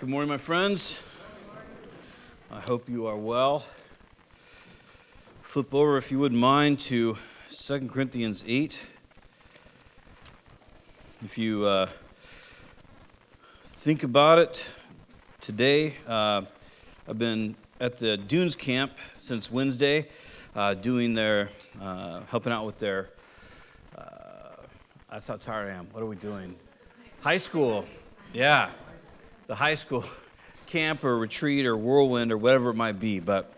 [0.00, 0.98] good morning, my friends.
[2.50, 3.64] I hope you are well.
[5.40, 7.16] Flip over, if you wouldn't mind, to
[7.54, 8.84] 2 Corinthians 8.
[11.24, 11.88] If you uh,
[13.62, 14.68] think about it,
[15.40, 16.42] today uh,
[17.08, 20.08] I've been at the Dunes camp since Wednesday,
[20.56, 21.50] uh, doing their,
[21.80, 23.10] uh, helping out with their,
[23.96, 24.02] uh,
[25.10, 25.86] that's how tired I am.
[25.92, 26.56] What are we doing?
[27.20, 27.84] High school.
[28.32, 28.70] Yeah,
[29.46, 30.04] the high school
[30.66, 33.20] camp or retreat or whirlwind or whatever it might be.
[33.20, 33.52] But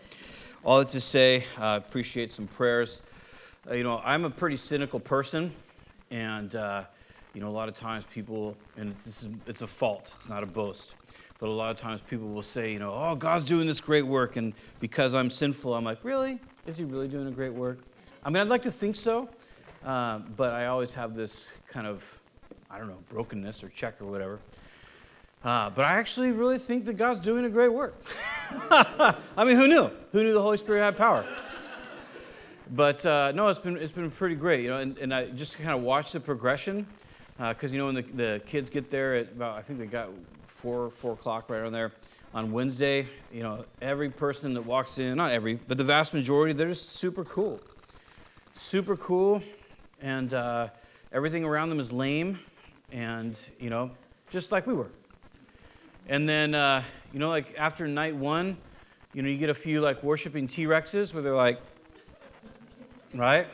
[0.63, 3.01] all that to say, I uh, appreciate some prayers.
[3.69, 5.51] Uh, you know, I'm a pretty cynical person,
[6.11, 6.83] and uh,
[7.33, 10.43] you know, a lot of times people, and this is it's a fault, it's not
[10.43, 10.95] a boast.
[11.39, 14.05] But a lot of times people will say, you know, oh, God's doing this great
[14.05, 16.39] work, and because I'm sinful, I'm like, really?
[16.65, 17.79] Is He really doing a great work?
[18.23, 19.29] I mean, I'd like to think so,
[19.85, 22.19] uh, but I always have this kind of,
[22.71, 24.39] I don't know, brokenness or check or whatever.
[25.43, 27.95] Uh, but I actually really think that God's doing a great work.
[28.51, 29.89] I mean, who knew?
[30.11, 31.25] Who knew the Holy Spirit had power?
[32.75, 35.57] But uh, no, it's been, it's been pretty great, you know, and, and I just
[35.57, 36.85] kind of watched the progression
[37.37, 39.85] because, uh, you know, when the, the kids get there at about, I think they
[39.85, 40.09] got
[40.45, 41.91] four, four o'clock right on there
[42.33, 46.53] on Wednesday, you know, every person that walks in, not every, but the vast majority,
[46.53, 47.59] they're just super cool.
[48.53, 49.41] Super cool,
[50.01, 50.67] and uh,
[51.13, 52.39] everything around them is lame,
[52.91, 53.91] and, you know,
[54.29, 54.89] just like we were.
[56.09, 58.57] And then, uh, you know, like after night one,
[59.13, 61.59] you know, you get a few like worshiping T Rexes where they're like,
[63.13, 63.45] right?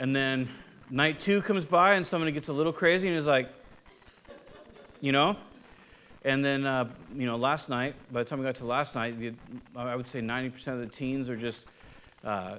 [0.00, 0.48] And then
[0.90, 3.48] night two comes by and somebody gets a little crazy and is like,
[5.00, 5.36] you know?
[6.24, 9.14] And then, uh, you know, last night, by the time we got to last night,
[9.76, 11.66] I would say 90% of the teens are just
[12.24, 12.56] uh,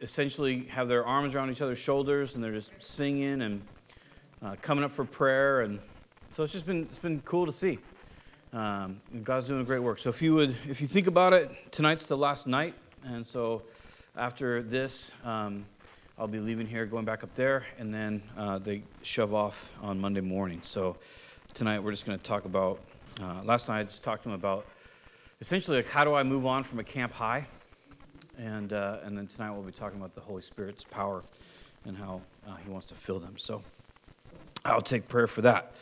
[0.00, 3.62] essentially have their arms around each other's shoulders and they're just singing and
[4.42, 5.60] uh, coming up for prayer.
[5.60, 5.80] And
[6.30, 7.78] so it's just been, it's been cool to see.
[8.52, 9.98] Um, God's doing a great work.
[9.98, 13.62] So if you would, if you think about it, tonight's the last night, and so
[14.16, 15.66] after this, um,
[16.18, 20.00] I'll be leaving here, going back up there, and then uh, they shove off on
[20.00, 20.60] Monday morning.
[20.62, 20.96] So
[21.52, 22.80] tonight we're just going to talk about.
[23.20, 24.64] Uh, last night I just talked to him about
[25.42, 27.46] essentially like how do I move on from a camp high,
[28.38, 31.22] and uh, and then tonight we'll be talking about the Holy Spirit's power
[31.84, 33.36] and how uh, He wants to fill them.
[33.36, 33.62] So
[34.64, 35.74] I'll take prayer for that.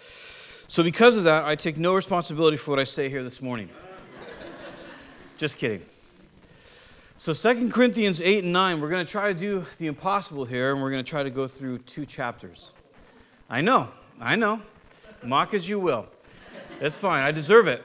[0.68, 3.70] So, because of that, I take no responsibility for what I say here this morning.
[5.38, 5.82] Just kidding.
[7.18, 10.72] So, 2 Corinthians 8 and 9, we're going to try to do the impossible here,
[10.72, 12.72] and we're going to try to go through two chapters.
[13.48, 13.90] I know,
[14.20, 14.60] I know.
[15.22, 16.06] Mock as you will.
[16.80, 17.84] That's fine, I deserve it.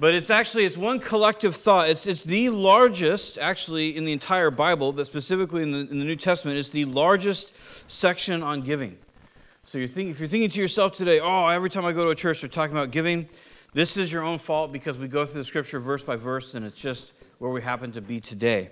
[0.00, 1.88] But it's actually it's one collective thought.
[1.88, 6.04] It's, it's the largest, actually, in the entire Bible, but specifically in the, in the
[6.04, 7.54] New Testament, it's the largest
[7.88, 8.98] section on giving.
[9.66, 12.10] So you're thinking, if you're thinking to yourself today, oh, every time I go to
[12.10, 13.26] a church, they're talking about giving,
[13.72, 16.66] this is your own fault because we go through the scripture verse by verse, and
[16.66, 18.68] it's just where we happen to be today.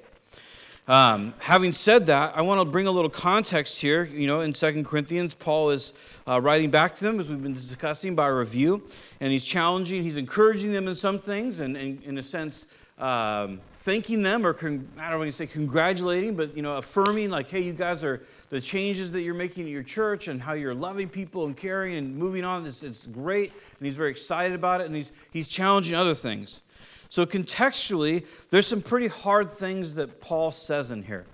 [0.86, 4.04] Um, having said that, I want to bring a little context here.
[4.04, 5.94] You know, in Second Corinthians, Paul is
[6.28, 8.82] uh, writing back to them, as we've been discussing by review,
[9.20, 12.66] and he's challenging, he's encouraging them in some things, and, and in a sense,
[12.98, 17.30] um, thanking them, or con- I don't want to say congratulating, but you know, affirming,
[17.30, 20.52] like, hey, you guys are the changes that you're making at your church and how
[20.52, 22.66] you're loving people and caring and moving on.
[22.66, 26.60] It's, it's great, and he's very excited about it, and he's, he's challenging other things.
[27.08, 31.24] So, contextually, there's some pretty hard things that Paul says in here.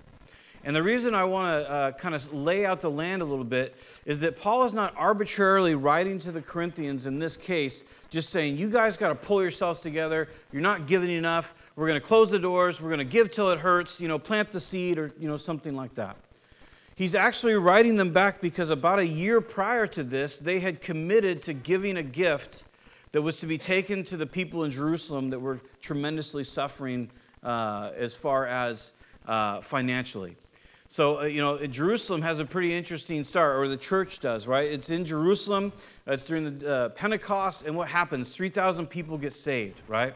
[0.63, 3.43] And the reason I want to uh, kind of lay out the land a little
[3.43, 3.75] bit
[4.05, 8.55] is that Paul is not arbitrarily writing to the Corinthians in this case, just saying,
[8.55, 10.29] you guys got to pull yourselves together.
[10.53, 11.53] You're not giving enough.
[11.75, 12.79] We're going to close the doors.
[12.79, 13.99] We're going to give till it hurts.
[13.99, 16.15] You know, plant the seed or, you know, something like that.
[16.99, 21.41] He's actually writing them back because about a year prior to this, they had committed
[21.43, 22.65] to giving a gift
[23.13, 27.09] that was to be taken to the people in Jerusalem that were tremendously suffering
[27.41, 28.91] uh, as far as
[29.25, 30.35] uh, financially.
[30.89, 34.69] So, uh, you know, Jerusalem has a pretty interesting start, or the church does, right?
[34.69, 35.71] It's in Jerusalem,
[36.05, 38.35] it's during the uh, Pentecost, and what happens?
[38.35, 40.13] 3,000 people get saved, right?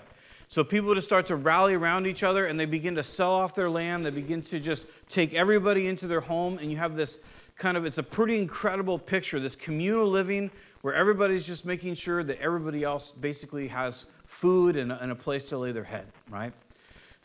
[0.53, 3.55] So people just start to rally around each other and they begin to sell off
[3.55, 4.05] their land.
[4.05, 6.59] They begin to just take everybody into their home.
[6.59, 7.21] And you have this
[7.57, 10.51] kind of, it's a pretty incredible picture, this communal living
[10.81, 15.49] where everybody's just making sure that everybody else basically has food and, and a place
[15.49, 16.53] to lay their head, right?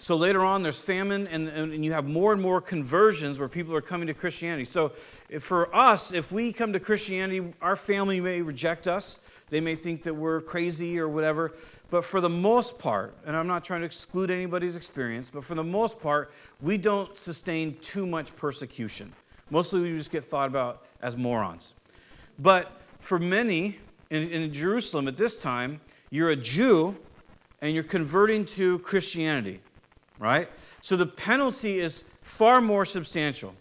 [0.01, 3.75] So later on, there's famine, and, and you have more and more conversions where people
[3.75, 4.65] are coming to Christianity.
[4.65, 4.91] So
[5.41, 9.19] for us, if we come to Christianity, our family may reject us.
[9.51, 11.53] They may think that we're crazy or whatever.
[11.91, 15.57] But for the most part, and I'm not trying to exclude anybody's experience, but for
[15.57, 16.31] the most part,
[16.61, 19.13] we don't sustain too much persecution.
[19.51, 21.75] Mostly we just get thought about as morons.
[22.39, 23.79] But for many
[24.11, 25.81] in, in Jerusalem at this time,
[26.11, 26.97] you're a Jew
[27.61, 29.61] and you're converting to Christianity,
[30.19, 30.49] right?
[30.83, 33.55] So the penalty is far more substantial.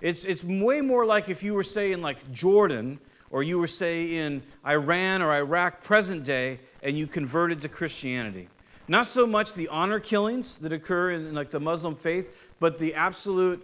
[0.00, 2.98] It's, it's way more like if you were, say, in like Jordan,
[3.30, 8.48] or you were, say, in Iran or Iraq present day, and you converted to Christianity.
[8.88, 12.78] Not so much the honor killings that occur in, in like the Muslim faith, but
[12.78, 13.62] the absolute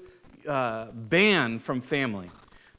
[0.48, 2.30] uh, ban from family.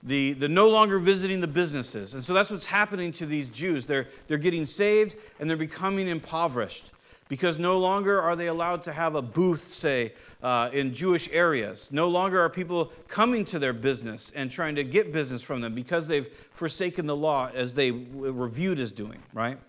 [0.03, 2.13] The, the no longer visiting the businesses.
[2.13, 3.85] And so that's what's happening to these Jews.
[3.85, 6.91] They're, they're getting saved and they're becoming impoverished
[7.29, 11.89] because no longer are they allowed to have a booth, say, uh, in Jewish areas.
[11.91, 15.73] No longer are people coming to their business and trying to get business from them
[15.73, 19.59] because they've forsaken the law as they were viewed as doing, right?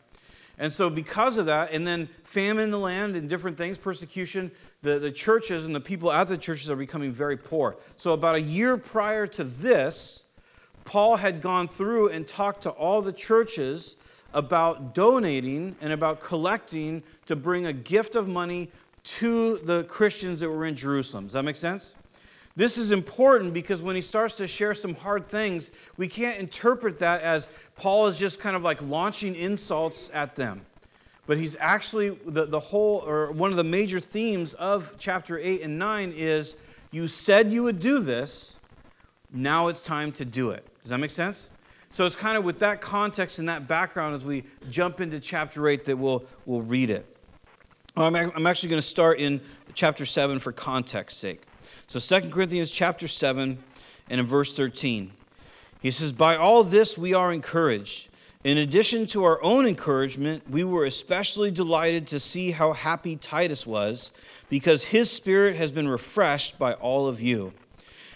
[0.59, 4.51] And so, because of that, and then famine in the land and different things, persecution,
[4.83, 7.77] the, the churches and the people at the churches are becoming very poor.
[7.97, 10.23] So, about a year prior to this,
[10.85, 13.97] Paul had gone through and talked to all the churches
[14.33, 18.71] about donating and about collecting to bring a gift of money
[19.03, 21.25] to the Christians that were in Jerusalem.
[21.25, 21.95] Does that make sense?
[22.57, 26.99] This is important because when he starts to share some hard things, we can't interpret
[26.99, 30.67] that as Paul is just kind of like launching insults at them.
[31.27, 35.63] But he's actually, the, the whole, or one of the major themes of chapter 8
[35.63, 36.57] and 9 is
[36.91, 38.59] you said you would do this,
[39.33, 40.67] now it's time to do it.
[40.83, 41.51] Does that make sense?
[41.93, 45.69] So it's kind of with that context and that background as we jump into chapter
[45.69, 47.05] 8 that we'll, we'll read it.
[47.97, 49.41] I'm, I'm actually going to start in
[49.75, 51.43] chapter 7 for context sake.
[51.89, 53.59] So 2 Corinthians chapter 7
[54.09, 55.11] and in verse 13.
[55.81, 58.09] He says, By all this we are encouraged.
[58.45, 63.67] In addition to our own encouragement, we were especially delighted to see how happy Titus
[63.67, 64.13] was,
[64.49, 67.53] because his spirit has been refreshed by all of you.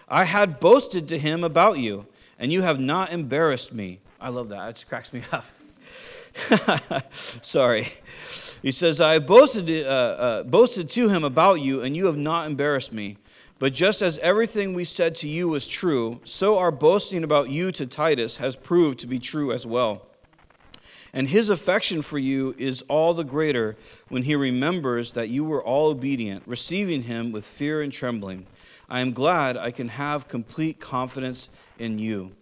[0.09, 2.07] I had boasted to him about you
[2.39, 4.01] and you have not embarrassed me.
[4.21, 4.69] I love that.
[4.69, 5.45] It just cracks me up.
[7.13, 7.89] Sorry.
[8.63, 12.47] He says, I boasted, uh, uh, boasted to him about you, and you have not
[12.47, 13.19] embarrassed me.
[13.59, 17.71] But just as everything we said to you was true, so our boasting about you
[17.73, 20.03] to Titus has proved to be true as well.
[21.13, 23.77] And his affection for you is all the greater
[24.09, 28.47] when he remembers that you were all obedient, receiving him with fear and trembling.
[28.89, 31.49] I am glad I can have complete confidence
[31.79, 32.33] in you.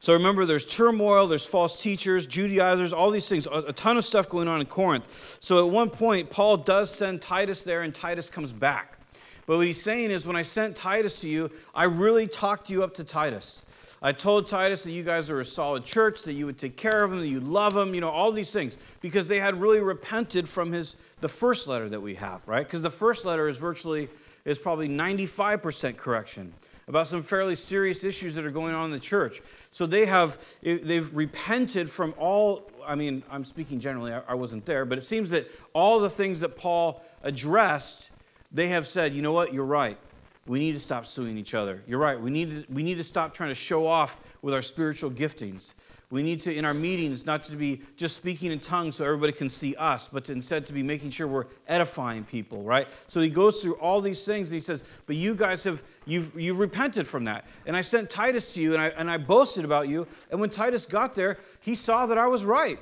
[0.00, 4.28] So remember, there's turmoil, there's false teachers, Judaizers, all these things, a ton of stuff
[4.28, 5.38] going on in Corinth.
[5.40, 8.98] So at one point, Paul does send Titus there, and Titus comes back.
[9.46, 12.82] But what he's saying is, when I sent Titus to you, I really talked you
[12.82, 13.64] up to Titus.
[14.04, 17.04] I told Titus that you guys are a solid church, that you would take care
[17.04, 19.80] of him, that you'd love him, you know, all these things, because they had really
[19.80, 22.66] repented from his the first letter that we have, right?
[22.66, 24.08] Because the first letter is virtually
[24.44, 26.52] is probably 95% correction
[26.88, 29.40] about some fairly serious issues that are going on in the church.
[29.70, 34.84] So they have they've repented from all I mean, I'm speaking generally, I wasn't there,
[34.84, 38.10] but it seems that all the things that Paul addressed,
[38.50, 39.98] they have said, you know what, you're right.
[40.46, 41.82] We need to stop suing each other.
[41.86, 42.20] You're right.
[42.20, 45.72] We need to, we need to stop trying to show off with our spiritual giftings.
[46.12, 49.32] We need to, in our meetings, not to be just speaking in tongues so everybody
[49.32, 52.86] can see us, but to instead to be making sure we're edifying people, right?
[53.08, 56.38] So he goes through all these things and he says, But you guys have, you've,
[56.38, 57.46] you've repented from that.
[57.64, 60.06] And I sent Titus to you and I, and I boasted about you.
[60.30, 62.78] And when Titus got there, he saw that I was right.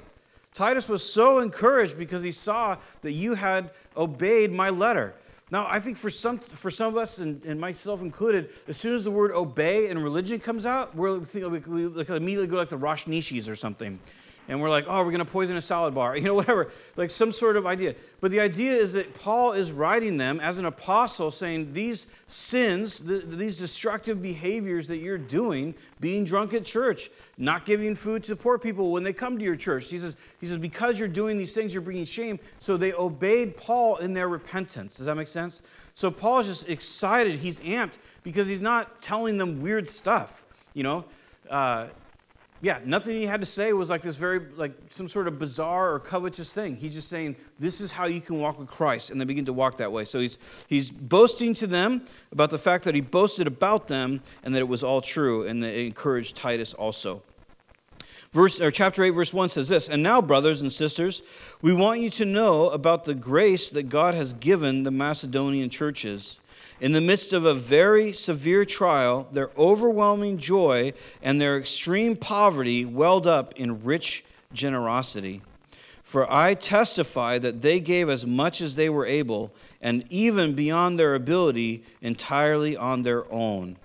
[0.53, 5.15] Titus was so encouraged because he saw that you had obeyed my letter.
[5.51, 8.95] Now, I think for some, for some of us, and, and myself included, as soon
[8.95, 12.69] as the word obey in religion comes out, we're, we, we, we immediately go like
[12.69, 13.99] the Rajneeshees or something
[14.49, 17.11] and we're like, oh, we're going to poison a salad bar, you know, whatever, like
[17.11, 17.95] some sort of idea.
[18.21, 22.99] But the idea is that Paul is writing them as an apostle, saying these sins,
[23.05, 28.59] these destructive behaviors that you're doing, being drunk at church, not giving food to poor
[28.59, 29.89] people when they come to your church.
[29.89, 32.39] He says, he says, because you're doing these things, you're bringing shame.
[32.59, 34.97] So they obeyed Paul in their repentance.
[34.97, 35.63] Does that make sense?
[35.95, 37.39] So Paul is just excited.
[37.39, 40.45] He's amped because he's not telling them weird stuff,
[40.75, 41.05] you know.
[41.49, 41.87] Uh,
[42.63, 45.95] yeah, nothing he had to say was like this very, like some sort of bizarre
[45.95, 46.77] or covetous thing.
[46.77, 49.11] He's just saying, this is how you can walk with Christ.
[49.11, 50.05] And they begin to walk that way.
[50.05, 50.37] So he's,
[50.67, 54.69] he's boasting to them about the fact that he boasted about them and that it
[54.69, 55.47] was all true.
[55.47, 57.23] And it encouraged Titus also.
[58.33, 61.23] Verse, or chapter 8, verse 1 says this And now, brothers and sisters,
[61.63, 66.40] we want you to know about the grace that God has given the Macedonian churches
[66.81, 72.85] in the midst of a very severe trial, their overwhelming joy and their extreme poverty
[72.85, 75.43] welled up in rich generosity.
[76.03, 80.99] For I testify that they gave as much as they were able, and even beyond
[80.99, 83.77] their ability, entirely on their own.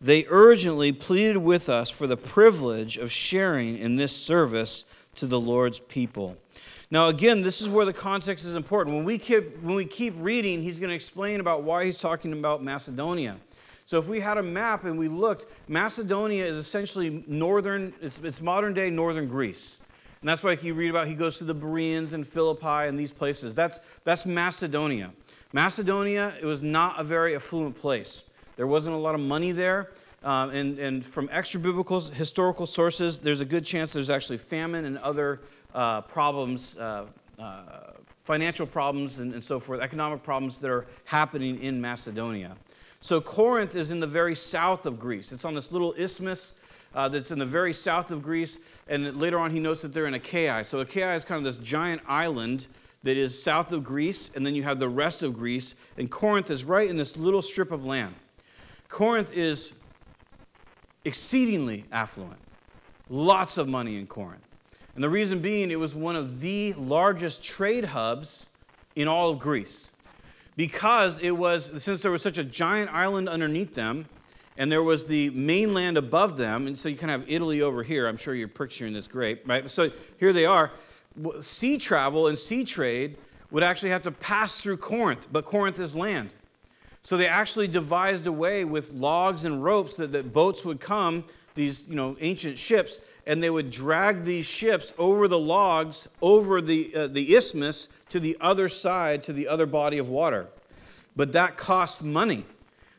[0.00, 4.84] They urgently pleaded with us for the privilege of sharing in this service
[5.16, 6.36] to the Lord's people.
[6.90, 8.96] Now, again, this is where the context is important.
[8.96, 12.32] When we keep, when we keep reading, he's going to explain about why he's talking
[12.32, 13.36] about Macedonia.
[13.84, 18.40] So, if we had a map and we looked, Macedonia is essentially northern, it's, it's
[18.40, 19.78] modern day northern Greece.
[20.20, 23.12] And that's why you read about he goes to the Bereans and Philippi and these
[23.12, 23.54] places.
[23.54, 25.12] That's, that's Macedonia.
[25.52, 28.24] Macedonia, it was not a very affluent place.
[28.56, 29.90] There wasn't a lot of money there.
[30.24, 34.84] Um, and, and from extra biblical historical sources, there's a good chance there's actually famine
[34.84, 35.40] and other
[35.74, 37.06] uh, problems, uh,
[37.38, 37.62] uh,
[38.24, 42.56] financial problems, and, and so forth, economic problems that are happening in Macedonia.
[43.00, 45.30] So Corinth is in the very south of Greece.
[45.30, 46.54] It's on this little isthmus
[46.94, 48.58] uh, that's in the very south of Greece.
[48.88, 50.64] And later on, he notes that they're in Achaia.
[50.64, 52.66] So Achaia is kind of this giant island
[53.04, 55.76] that is south of Greece, and then you have the rest of Greece.
[55.96, 58.16] And Corinth is right in this little strip of land.
[58.88, 59.72] Corinth is
[61.08, 62.38] exceedingly affluent,
[63.08, 64.44] lots of money in Corinth.
[64.94, 68.46] And the reason being, it was one of the largest trade hubs
[68.94, 69.90] in all of Greece.
[70.56, 74.06] Because it was, since there was such a giant island underneath them,
[74.56, 77.84] and there was the mainland above them, and so you kind of have Italy over
[77.84, 78.08] here.
[78.08, 79.70] I'm sure you're picturing this great, right?
[79.70, 80.72] So here they are.
[81.40, 83.16] Sea travel and sea trade
[83.52, 86.30] would actually have to pass through Corinth, but Corinth is land.
[87.02, 91.24] So they actually devised a way with logs and ropes that, that boats would come,
[91.54, 96.60] these you know, ancient ships, and they would drag these ships over the logs, over
[96.60, 100.46] the, uh, the isthmus to the other side, to the other body of water.
[101.16, 102.44] But that cost money.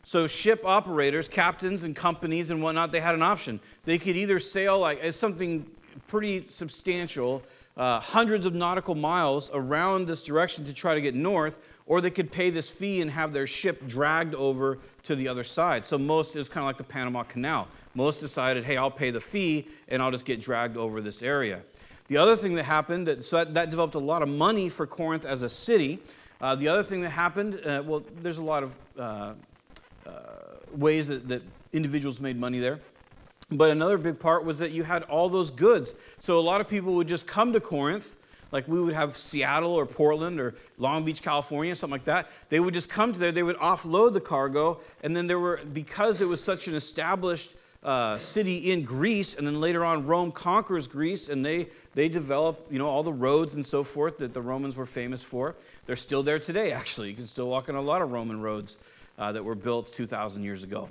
[0.03, 3.60] So ship operators, captains and companies and whatnot, they had an option.
[3.86, 5.70] They could either sail like as something
[6.08, 7.44] pretty substantial,
[7.77, 12.12] uh, hundreds of nautical miles around this direction to try to get north, or they
[12.12, 15.86] could pay this fee and have their ship dragged over to the other side.
[15.86, 17.67] So most is kind of like the Panama Canal.
[17.96, 21.62] Most decided, hey, I'll pay the fee and I'll just get dragged over this area.
[22.08, 24.86] The other thing that happened, that, so that, that developed a lot of money for
[24.86, 25.98] Corinth as a city.
[26.39, 29.34] Uh, the other thing that happened, uh, well, there's a lot of uh,
[30.05, 30.12] uh,
[30.75, 31.41] ways that, that
[31.74, 32.79] individuals made money there.
[33.51, 35.96] But another big part was that you had all those goods.
[36.19, 38.15] So a lot of people would just come to Corinth,
[38.51, 42.29] like we would have Seattle or Portland or Long Beach, California, something like that.
[42.50, 45.62] They would just come to there, they would offload the cargo, and then there were,
[45.74, 50.32] because it was such an established uh, city in Greece, and then later on Rome
[50.32, 54.34] conquers Greece, and they, they develop you know, all the roads and so forth that
[54.34, 55.56] the Romans were famous for.
[55.86, 57.10] They're still there today, actually.
[57.10, 58.79] You can still walk on a lot of Roman roads
[59.18, 60.89] uh, that were built 2,000 years ago.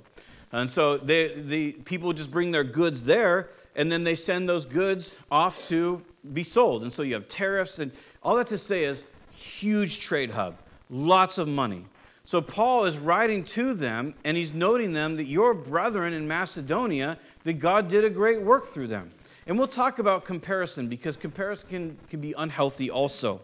[0.51, 3.49] And so they, the people would just bring their goods there,
[3.79, 6.01] and then they send those goods off to
[6.33, 6.83] be sold.
[6.83, 10.57] And so you have tariffs, and all that to say is huge trade hub,
[10.89, 11.85] lots of money.
[12.25, 17.17] So Paul is writing to them, and he's noting them that your brethren in Macedonia,
[17.45, 19.11] that God did a great work through them.
[19.47, 23.39] And we'll talk about comparison because comparison can, can be unhealthy also.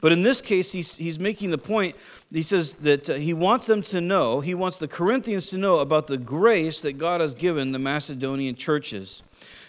[0.00, 1.94] But in this case, he's, he's making the point,
[2.32, 5.78] he says that uh, he wants them to know, he wants the Corinthians to know
[5.78, 9.22] about the grace that God has given the Macedonian churches.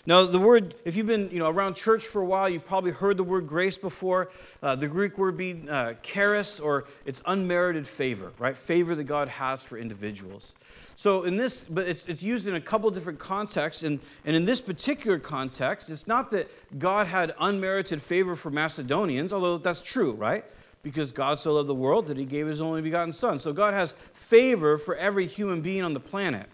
[0.06, 2.92] Now, the word, if you've been you know, around church for a while, you've probably
[2.92, 4.30] heard the word grace before.
[4.64, 8.56] Uh, the Greek word being uh, charis, or it's unmerited favor, right?
[8.56, 10.54] Favor that God has for individuals.
[10.96, 13.84] So in this, but it's, it's used in a couple different contexts.
[13.84, 19.32] And, and in this particular context, it's not that God had unmerited favor for Macedonians,
[19.32, 20.44] although that's true, right?
[20.82, 23.40] Because God so loved the world that he gave his only begotten Son.
[23.40, 26.48] So God has favor for every human being on the planet.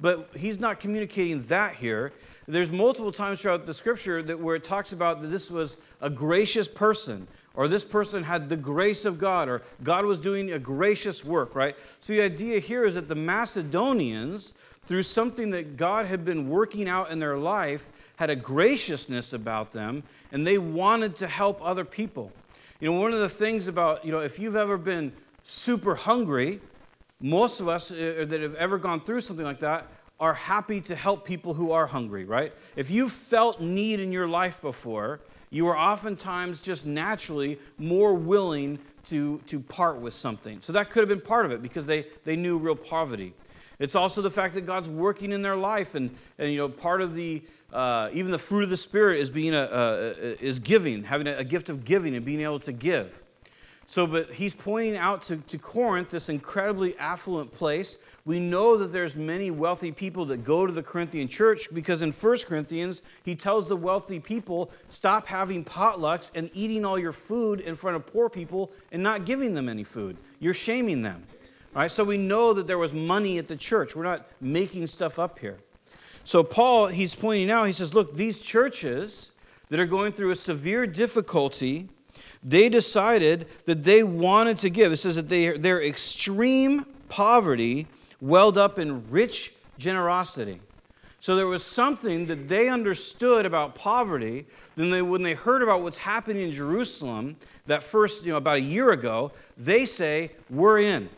[0.00, 2.12] But he's not communicating that here.
[2.48, 6.08] There's multiple times throughout the scripture that where it talks about that this was a
[6.08, 7.28] gracious person
[7.58, 11.56] or this person had the grace of God, or God was doing a gracious work,
[11.56, 11.74] right?
[12.00, 14.54] So the idea here is that the Macedonians,
[14.86, 19.72] through something that God had been working out in their life, had a graciousness about
[19.72, 22.30] them, and they wanted to help other people.
[22.78, 25.12] You know, one of the things about, you know, if you've ever been
[25.42, 26.60] super hungry,
[27.20, 29.88] most of us uh, that have ever gone through something like that
[30.20, 32.52] are happy to help people who are hungry, right?
[32.76, 35.20] If you've felt need in your life before,
[35.50, 40.58] you are oftentimes just naturally more willing to, to part with something.
[40.60, 43.32] So that could have been part of it because they, they knew real poverty.
[43.78, 47.00] It's also the fact that God's working in their life, and, and you know, part
[47.00, 51.04] of the, uh, even the fruit of the Spirit is being a, a is giving,
[51.04, 53.22] having a, a gift of giving and being able to give.
[53.90, 57.96] So, but he's pointing out to, to Corinth, this incredibly affluent place.
[58.26, 62.12] We know that there's many wealthy people that go to the Corinthian church because in
[62.12, 67.60] 1 Corinthians, he tells the wealthy people, stop having potlucks and eating all your food
[67.60, 70.18] in front of poor people and not giving them any food.
[70.38, 71.24] You're shaming them.
[71.74, 71.90] Right?
[71.90, 73.96] So we know that there was money at the church.
[73.96, 75.60] We're not making stuff up here.
[76.24, 79.32] So Paul, he's pointing out, he says, look, these churches
[79.70, 81.88] that are going through a severe difficulty,
[82.42, 84.92] they decided that they wanted to give.
[84.92, 87.86] It says that they, their extreme poverty
[88.20, 90.60] welled up in rich generosity.
[91.20, 94.46] So there was something that they understood about poverty.
[94.76, 98.58] Then they, when they heard about what's happening in Jerusalem, that first, you know, about
[98.58, 101.08] a year ago, they say, We're in.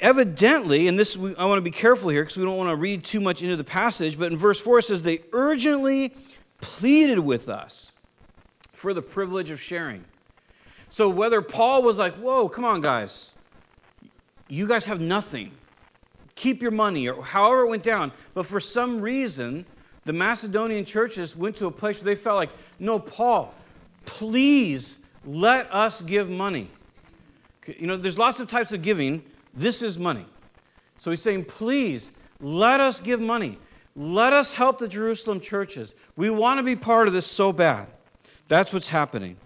[0.00, 3.04] Evidently, and this I want to be careful here because we don't want to read
[3.04, 6.12] too much into the passage, but in verse 4 it says, They urgently
[6.60, 7.92] pleaded with us
[8.76, 10.04] for the privilege of sharing.
[10.90, 13.34] So whether Paul was like, Whoa, come on, guys,
[14.48, 15.52] you guys have nothing
[16.36, 18.12] keep your money, or however it went down.
[18.34, 19.66] But for some reason,
[20.04, 23.52] the Macedonian churches went to a place where they felt like, no, Paul,
[24.04, 26.70] please let us give money.
[27.66, 29.24] You know, there's lots of types of giving.
[29.52, 30.26] This is money.
[30.98, 33.58] So he's saying, please let us give money.
[33.96, 35.94] Let us help the Jerusalem churches.
[36.16, 37.88] We want to be part of this so bad.
[38.48, 39.36] That's what's happening.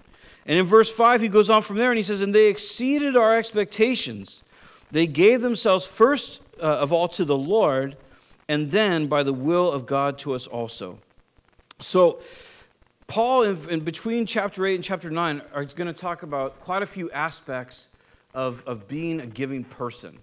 [0.46, 3.16] And in verse 5, he goes on from there and he says, And they exceeded
[3.16, 4.42] our expectations.
[4.90, 7.96] They gave themselves first uh, of all to the Lord,
[8.48, 10.98] and then by the will of God to us also.
[11.80, 12.20] So,
[13.06, 16.82] Paul, in, in between chapter 8 and chapter 9, is going to talk about quite
[16.82, 17.88] a few aspects
[18.34, 20.18] of, of being a giving person.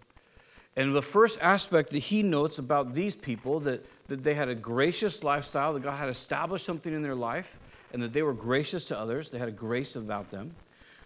[0.75, 4.55] And the first aspect that he notes about these people that, that they had a
[4.55, 7.59] gracious lifestyle, that God had established something in their life,
[7.93, 9.29] and that they were gracious to others.
[9.29, 10.55] They had a grace about them.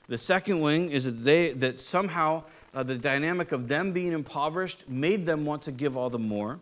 [0.08, 2.43] The second wing is that they that somehow
[2.74, 6.60] uh, the dynamic of them being impoverished made them want to give all the more.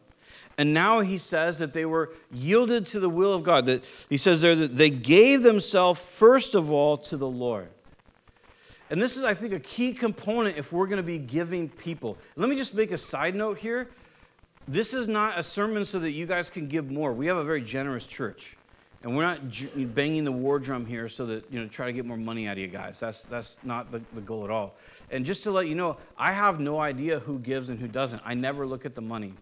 [0.57, 3.65] And now he says that they were yielded to the will of God.
[3.65, 7.69] That he says there that they gave themselves first of all to the Lord.
[8.89, 12.17] And this is, I think, a key component if we're going to be giving people.
[12.35, 13.87] Let me just make a side note here.
[14.69, 17.11] This is not a sermon so that you guys can give more.
[17.11, 18.55] We have a very generous church.
[19.01, 19.39] And we're not
[19.95, 22.51] banging the war drum here so that, you know, try to get more money out
[22.51, 22.99] of you guys.
[22.99, 24.75] That's, that's not the, the goal at all.
[25.09, 28.21] And just to let you know, I have no idea who gives and who doesn't.
[28.23, 29.33] I never look at the money.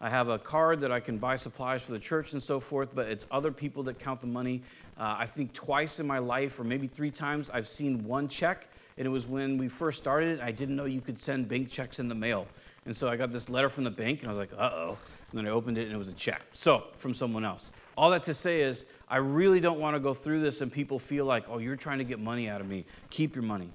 [0.00, 2.90] I have a card that I can buy supplies for the church and so forth,
[2.94, 4.62] but it's other people that count the money.
[4.96, 8.68] Uh, I think twice in my life, or maybe three times, I've seen one check,
[8.98, 10.40] and it was when we first started.
[10.40, 12.46] I didn't know you could send bank checks in the mail.
[12.86, 14.98] And so I got this letter from the bank, and I was like, uh oh.
[15.30, 16.40] And then I opened it, and it was a check.
[16.52, 17.72] So, from someone else.
[17.96, 20.98] All that to say is, I really don't want to go through this and people
[20.98, 22.84] feel like, oh, you're trying to get money out of me.
[23.10, 23.70] Keep your money.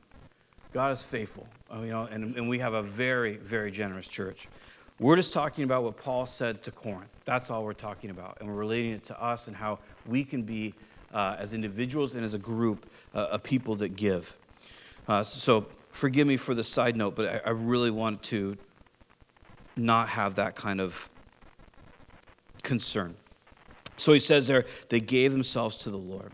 [0.74, 4.48] God is faithful, uh, you know, and, and we have a very, very generous church.
[5.00, 7.10] We're just talking about what Paul said to Corinth.
[7.26, 8.38] That's all we're talking about.
[8.40, 10.76] And we're relating it to us and how we can be,
[11.14, 14.36] uh, as individuals and as a group, uh, a people that give.
[15.08, 18.58] Uh, so forgive me for the side note, but I, I really want to
[19.76, 21.10] not have that kind of
[22.64, 23.16] concern.
[23.98, 26.32] So he says there, they gave themselves to the Lord.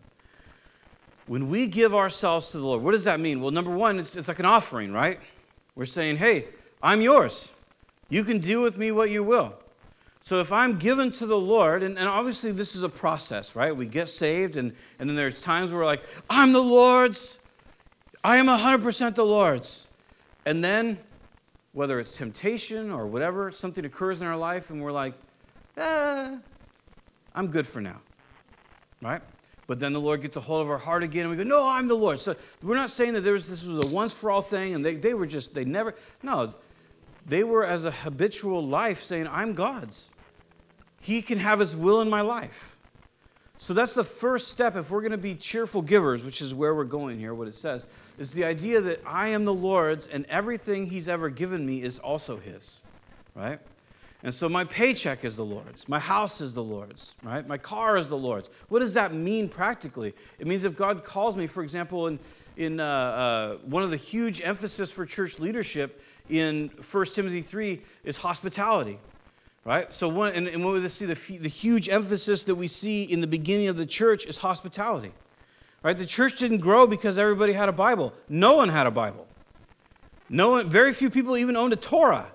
[1.25, 3.41] When we give ourselves to the Lord, what does that mean?
[3.41, 5.19] Well, number one, it's, it's like an offering, right?
[5.75, 6.45] We're saying, hey,
[6.81, 7.51] I'm yours.
[8.09, 9.53] You can do with me what you will.
[10.21, 13.75] So if I'm given to the Lord, and, and obviously this is a process, right?
[13.75, 17.39] We get saved, and, and then there's times where we're like, I'm the Lord's.
[18.23, 19.87] I am 100% the Lord's.
[20.45, 20.97] And then,
[21.77, 25.13] whether it's temptation or whatever, something occurs in our life, and we're like,
[25.77, 26.35] eh,
[27.35, 28.01] I'm good for now.
[28.99, 29.21] Right?
[29.67, 31.67] But then the Lord gets a hold of our heart again, and we go, No,
[31.67, 32.19] I'm the Lord.
[32.19, 34.95] So we're not saying that was, this was a once for all thing, and they,
[34.95, 36.55] they were just, they never, no.
[37.27, 40.09] They were as a habitual life saying, I'm God's.
[40.99, 42.76] He can have His will in my life.
[43.59, 46.75] So that's the first step if we're going to be cheerful givers, which is where
[46.75, 47.87] we're going here, what it says,
[48.19, 51.97] is the idea that I am the Lord's and everything He's ever given me is
[51.97, 52.81] also His,
[53.33, 53.59] right?
[54.23, 55.87] And so my paycheck is the Lord's.
[55.87, 57.47] My house is the Lord's, right?
[57.47, 58.49] My car is the Lord's.
[58.67, 60.13] What does that mean practically?
[60.39, 62.19] It means if God calls me, for example, in,
[62.57, 67.81] in uh, uh, one of the huge emphasis for church leadership in 1 Timothy 3
[68.03, 68.99] is hospitality,
[69.65, 69.93] right?
[69.93, 73.21] So, one, and, and when we see the, the huge emphasis that we see in
[73.21, 75.11] the beginning of the church is hospitality,
[75.83, 75.97] right?
[75.97, 78.13] The church didn't grow because everybody had a Bible.
[78.29, 79.27] No one had a Bible.
[80.29, 82.27] No one, very few people even owned a Torah.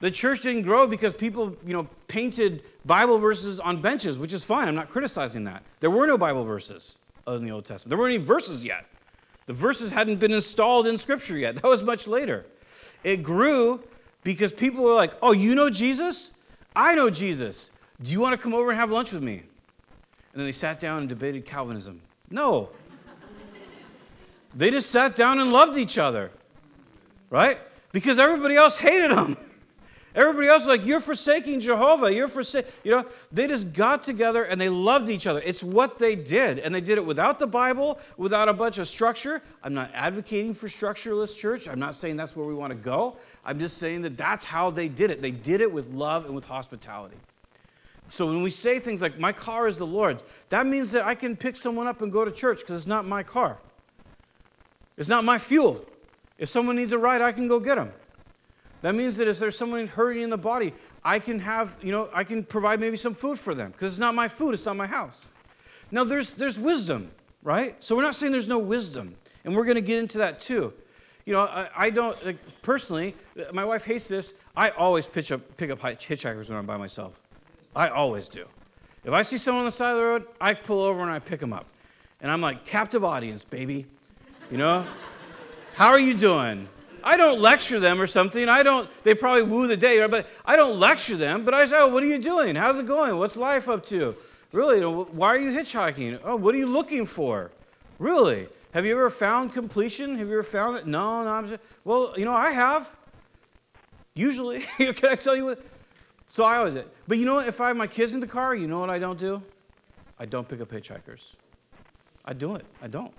[0.00, 4.42] The church didn't grow because people, you know, painted Bible verses on benches, which is
[4.42, 4.66] fine.
[4.66, 5.62] I'm not criticizing that.
[5.80, 6.96] There were no Bible verses
[7.26, 7.90] in the Old Testament.
[7.90, 8.86] There weren't any verses yet.
[9.46, 11.56] The verses hadn't been installed in Scripture yet.
[11.56, 12.46] That was much later.
[13.04, 13.82] It grew
[14.22, 16.32] because people were like, oh, you know Jesus?
[16.74, 17.70] I know Jesus.
[18.02, 19.34] Do you want to come over and have lunch with me?
[19.34, 22.00] And then they sat down and debated Calvinism.
[22.30, 22.70] No.
[24.54, 26.30] they just sat down and loved each other,
[27.30, 27.58] right?
[27.92, 29.36] Because everybody else hated them.
[30.14, 32.12] Everybody else is like, You're forsaking Jehovah.
[32.12, 32.70] You're forsaking.
[32.82, 35.40] You know, they just got together and they loved each other.
[35.44, 36.58] It's what they did.
[36.58, 39.40] And they did it without the Bible, without a bunch of structure.
[39.62, 41.68] I'm not advocating for structureless church.
[41.68, 43.16] I'm not saying that's where we want to go.
[43.44, 45.22] I'm just saying that that's how they did it.
[45.22, 47.16] They did it with love and with hospitality.
[48.08, 51.14] So when we say things like, My car is the Lord's, that means that I
[51.14, 53.58] can pick someone up and go to church because it's not my car.
[54.96, 55.86] It's not my fuel.
[56.36, 57.92] If someone needs a ride, I can go get them.
[58.82, 60.72] That means that if there's someone hurting in the body,
[61.04, 63.98] I can have, you know, I can provide maybe some food for them because it's
[63.98, 65.26] not my food, it's not my house.
[65.90, 67.10] Now there's there's wisdom,
[67.42, 67.76] right?
[67.80, 70.72] So we're not saying there's no wisdom, and we're going to get into that too.
[71.26, 73.14] You know, I, I don't like, personally.
[73.52, 74.34] My wife hates this.
[74.56, 77.20] I always pitch up, pick up hitchhikers when I'm by myself.
[77.76, 78.46] I always do.
[79.04, 81.18] If I see someone on the side of the road, I pull over and I
[81.18, 81.66] pick them up,
[82.20, 83.86] and I'm like captive audience, baby.
[84.50, 84.86] You know,
[85.74, 86.68] how are you doing?
[87.04, 88.48] I don't lecture them or something.
[88.48, 91.44] I don't, they probably woo the day, but I don't lecture them.
[91.44, 92.56] But I say, oh, what are you doing?
[92.56, 93.16] How's it going?
[93.18, 94.16] What's life up to?
[94.52, 94.80] Really?
[94.82, 96.20] Why are you hitchhiking?
[96.24, 97.50] Oh, what are you looking for?
[97.98, 98.48] Really?
[98.72, 100.16] Have you ever found completion?
[100.18, 100.86] Have you ever found it?
[100.86, 101.30] No, no.
[101.30, 102.96] I'm just, well, you know, I have.
[104.14, 104.60] Usually.
[104.76, 105.64] Can I tell you what?
[106.26, 107.48] So I always, but you know what?
[107.48, 109.42] If I have my kids in the car, you know what I don't do?
[110.18, 111.34] I don't pick up hitchhikers.
[112.24, 112.64] I do it.
[112.82, 113.12] I don't.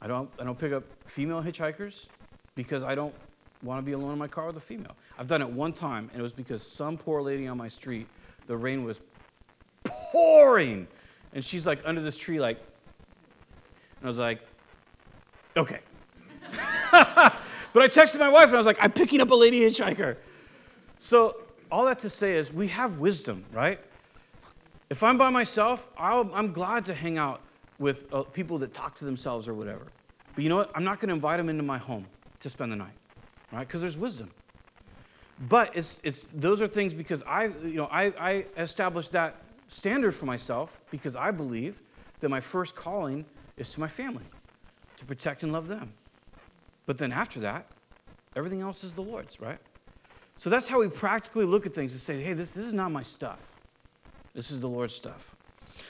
[0.00, 2.06] I don't, I don't pick up female hitchhikers
[2.58, 3.14] because I don't
[3.62, 4.96] want to be alone in my car with a female.
[5.16, 8.08] I've done it one time, and it was because some poor lady on my street,
[8.48, 9.00] the rain was
[9.84, 10.88] pouring,
[11.32, 12.56] and she's like under this tree, like,
[14.00, 14.40] and I was like,
[15.56, 15.78] okay.
[16.90, 20.16] but I texted my wife, and I was like, I'm picking up a lady hitchhiker.
[20.98, 21.36] So
[21.70, 23.78] all that to say is, we have wisdom, right?
[24.90, 27.40] If I'm by myself, i am glad to hang out
[27.78, 29.86] with uh, people that talk to themselves or whatever.
[30.34, 30.72] But you know what?
[30.74, 32.04] I'm not going to invite them into my home
[32.40, 32.94] to spend the night,
[33.52, 33.66] right?
[33.66, 34.30] Because there's wisdom.
[35.48, 39.36] But it's, it's, those are things because I, you know, I, I established that
[39.68, 41.80] standard for myself because I believe
[42.20, 43.24] that my first calling
[43.56, 44.24] is to my family,
[44.96, 45.92] to protect and love them.
[46.86, 47.66] But then after that,
[48.34, 49.58] everything else is the Lord's, right?
[50.38, 52.90] So that's how we practically look at things and say, hey, this, this is not
[52.90, 53.40] my stuff.
[54.34, 55.34] This is the Lord's stuff.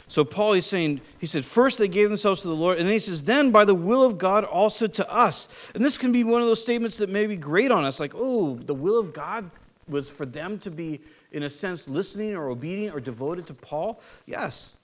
[0.09, 2.95] So Paul is saying, he said, first they gave themselves to the Lord, and then
[2.95, 5.49] he says, then by the will of God also to us.
[5.75, 8.15] And this can be one of those statements that may be grate on us, like,
[8.17, 9.51] oh, the will of God
[9.87, 11.01] was for them to be,
[11.33, 14.01] in a sense, listening or obedient or devoted to Paul.
[14.27, 14.77] Yes.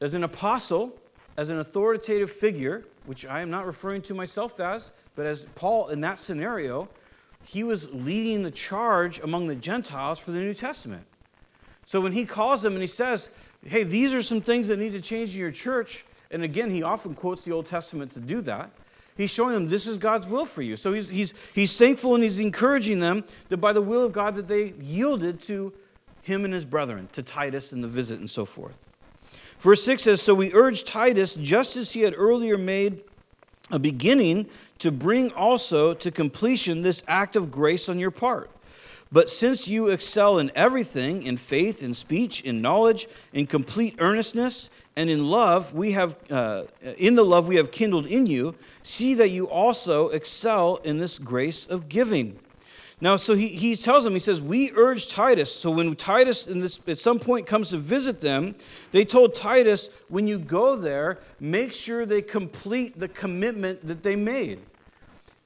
[0.00, 0.98] As an apostle,
[1.36, 5.88] as an authoritative figure, which I am not referring to myself as, but as Paul
[5.88, 6.88] in that scenario,
[7.44, 11.06] he was leading the charge among the Gentiles for the New Testament.
[11.86, 13.30] So when he calls them and he says,
[13.64, 16.04] hey, these are some things that need to change in your church.
[16.30, 18.70] And again, he often quotes the Old Testament to do that.
[19.16, 20.76] He's showing them this is God's will for you.
[20.76, 24.34] So he's, he's, he's thankful and he's encouraging them that by the will of God
[24.34, 25.72] that they yielded to
[26.22, 28.76] him and his brethren, to Titus and the visit and so forth.
[29.60, 33.04] Verse 6 says, So we urge Titus, just as he had earlier made
[33.70, 34.46] a beginning,
[34.80, 38.50] to bring also to completion this act of grace on your part
[39.12, 44.68] but since you excel in everything, in faith, in speech, in knowledge, in complete earnestness,
[44.96, 46.64] and in love, we have, uh,
[46.98, 51.18] in the love we have kindled in you, see that you also excel in this
[51.18, 52.38] grace of giving.
[53.00, 55.54] Now, so he, he tells them, he says, We urge Titus.
[55.54, 58.54] So when Titus in this, at some point comes to visit them,
[58.90, 64.16] they told Titus, when you go there, make sure they complete the commitment that they
[64.16, 64.60] made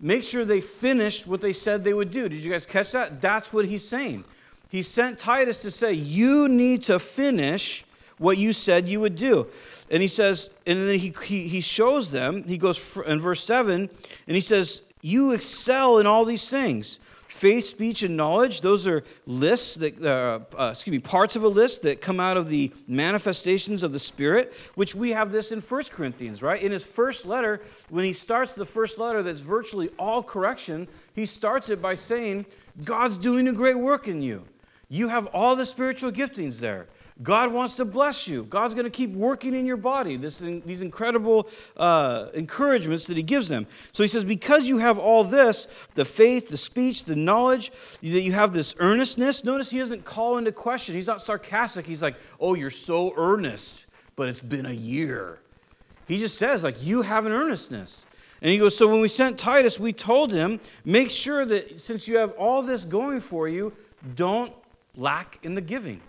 [0.01, 2.29] make sure they finished what they said they would do.
[2.29, 3.21] Did you guys catch that?
[3.21, 4.25] That's what he's saying.
[4.69, 7.85] He sent Titus to say, You need to finish
[8.19, 9.47] what you said you would do.
[9.91, 13.89] And he says, and then he, he, he shows them, he goes in verse 7,
[14.27, 17.01] and he says, You excel in all these things
[17.41, 21.49] faith, speech, and knowledge, those are lists that, uh, uh, excuse me, parts of a
[21.49, 25.59] list that come out of the manifestations of the Spirit, which we have this in
[25.63, 26.63] 1 Corinthians, right?
[26.63, 31.25] In his first letter, when he starts the first letter that's virtually all correction, he
[31.25, 32.45] starts it by saying,
[32.85, 34.45] God's doing a great work in you.
[34.91, 36.89] You have all the spiritual giftings there.
[37.23, 38.45] God wants to bless you.
[38.45, 40.17] God's going to keep working in your body.
[40.17, 43.67] This, these incredible uh, encouragements that He gives them.
[43.93, 48.23] So He says, because you have all this the faith, the speech, the knowledge, that
[48.23, 49.45] you have this earnestness.
[49.45, 50.95] Notice He doesn't call into question.
[50.95, 51.87] He's not sarcastic.
[51.87, 55.41] He's like, oh, you're so earnest, but it's been a year.
[56.09, 58.07] He just says, like, you have an earnestness.
[58.43, 62.09] And he goes, So when we sent Titus, we told him, make sure that since
[62.09, 63.73] you have all this going for you,
[64.15, 64.53] don't
[64.97, 66.01] lack in the giving.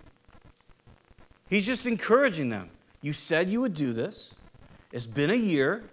[1.51, 2.69] He's just encouraging them.
[3.01, 4.31] You said you would do this.
[4.93, 5.83] It's been a year.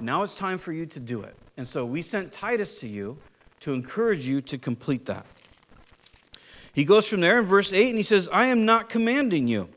[0.00, 1.34] Now it's time for you to do it.
[1.56, 3.18] And so we sent Titus to you
[3.60, 5.26] to encourage you to complete that.
[6.72, 9.68] He goes from there in verse 8 and he says, I am not commanding you,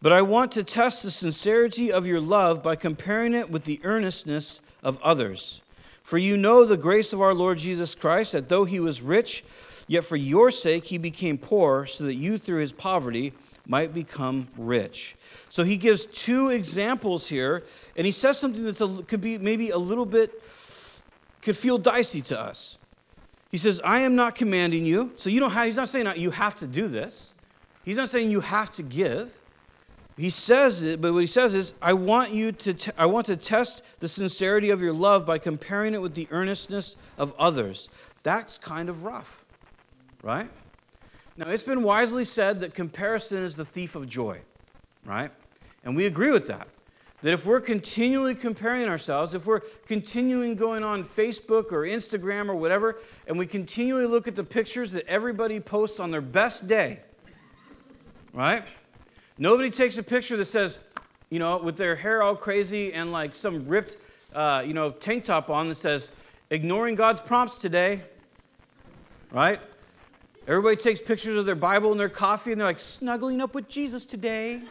[0.00, 3.80] but I want to test the sincerity of your love by comparing it with the
[3.84, 5.62] earnestness of others.
[6.02, 9.44] For you know the grace of our Lord Jesus Christ, that though he was rich,
[9.86, 13.34] yet for your sake he became poor, so that you through his poverty
[13.66, 15.16] might become rich.
[15.48, 17.62] So he gives two examples here,
[17.96, 20.42] and he says something that could be maybe a little bit,
[21.42, 22.78] could feel dicey to us.
[23.50, 25.12] He says, I am not commanding you.
[25.16, 27.30] So you don't have, he's not saying you have to do this.
[27.84, 29.36] He's not saying you have to give.
[30.16, 33.26] He says it, but what he says is, I want you to, t- I want
[33.26, 37.88] to test the sincerity of your love by comparing it with the earnestness of others.
[38.22, 39.44] That's kind of rough,
[40.22, 40.48] right?
[41.36, 44.40] Now, it's been wisely said that comparison is the thief of joy,
[45.04, 45.30] right?
[45.84, 46.68] And we agree with that.
[47.22, 52.54] That if we're continually comparing ourselves, if we're continuing going on Facebook or Instagram or
[52.56, 56.98] whatever, and we continually look at the pictures that everybody posts on their best day,
[58.32, 58.64] right?
[59.38, 60.80] Nobody takes a picture that says,
[61.30, 63.96] you know, with their hair all crazy and like some ripped,
[64.34, 66.10] uh, you know, tank top on that says,
[66.50, 68.02] ignoring God's prompts today,
[69.30, 69.60] right?
[70.46, 73.68] Everybody takes pictures of their Bible and their coffee and they're like, snuggling up with
[73.68, 74.62] Jesus today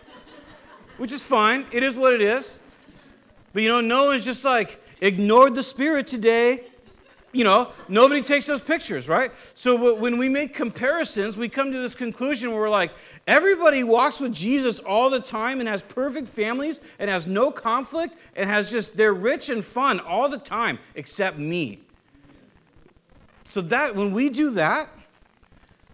[1.01, 1.65] which is fine.
[1.71, 2.59] It is what it is.
[3.53, 6.65] But you know, Noah's just like ignored the Spirit today.
[7.31, 9.31] You know, nobody takes those pictures, right?
[9.55, 12.91] So when we make comparisons, we come to this conclusion where we're like,
[13.25, 18.15] everybody walks with Jesus all the time and has perfect families and has no conflict
[18.35, 21.79] and has just, they're rich and fun all the time, except me.
[23.45, 24.87] So that, when we do that,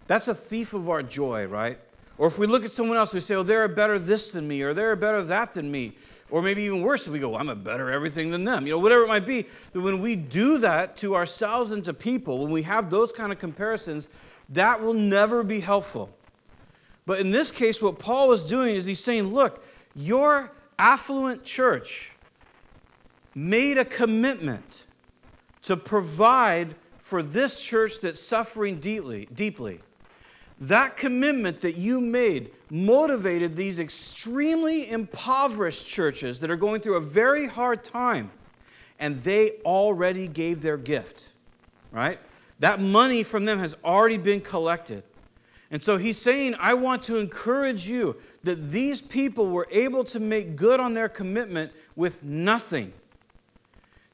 [0.08, 1.78] that's a thief of our joy, right?
[2.16, 4.62] Or if we look at someone else, we say, oh, they're better this than me,
[4.62, 5.92] or they're better that than me.
[6.30, 8.66] Or maybe even worse, we go, well, I'm a better everything than them.
[8.66, 9.46] You know, whatever it might be.
[9.72, 13.32] That when we do that to ourselves and to people, when we have those kind
[13.32, 14.08] of comparisons,
[14.50, 16.10] that will never be helpful.
[17.06, 22.12] But in this case, what Paul is doing is he's saying, look, your affluent church
[23.34, 24.84] made a commitment
[25.62, 29.80] to provide for this church that's suffering deeply, deeply.
[30.60, 37.00] That commitment that you made motivated these extremely impoverished churches that are going through a
[37.00, 38.30] very hard time,
[38.98, 41.32] and they already gave their gift,
[41.92, 42.18] right?
[42.58, 45.04] That money from them has already been collected.
[45.70, 50.18] And so he's saying, I want to encourage you that these people were able to
[50.18, 52.92] make good on their commitment with nothing,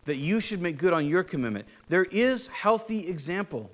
[0.05, 1.65] that you should make good on your commitment.
[1.89, 3.71] There is healthy example.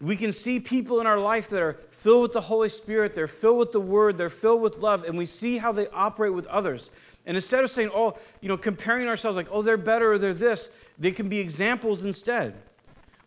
[0.00, 3.26] We can see people in our life that are filled with the Holy Spirit, they're
[3.26, 6.46] filled with the Word, they're filled with love, and we see how they operate with
[6.46, 6.90] others.
[7.26, 10.32] And instead of saying, oh, you know, comparing ourselves like, oh, they're better or they're
[10.32, 12.54] this, they can be examples instead,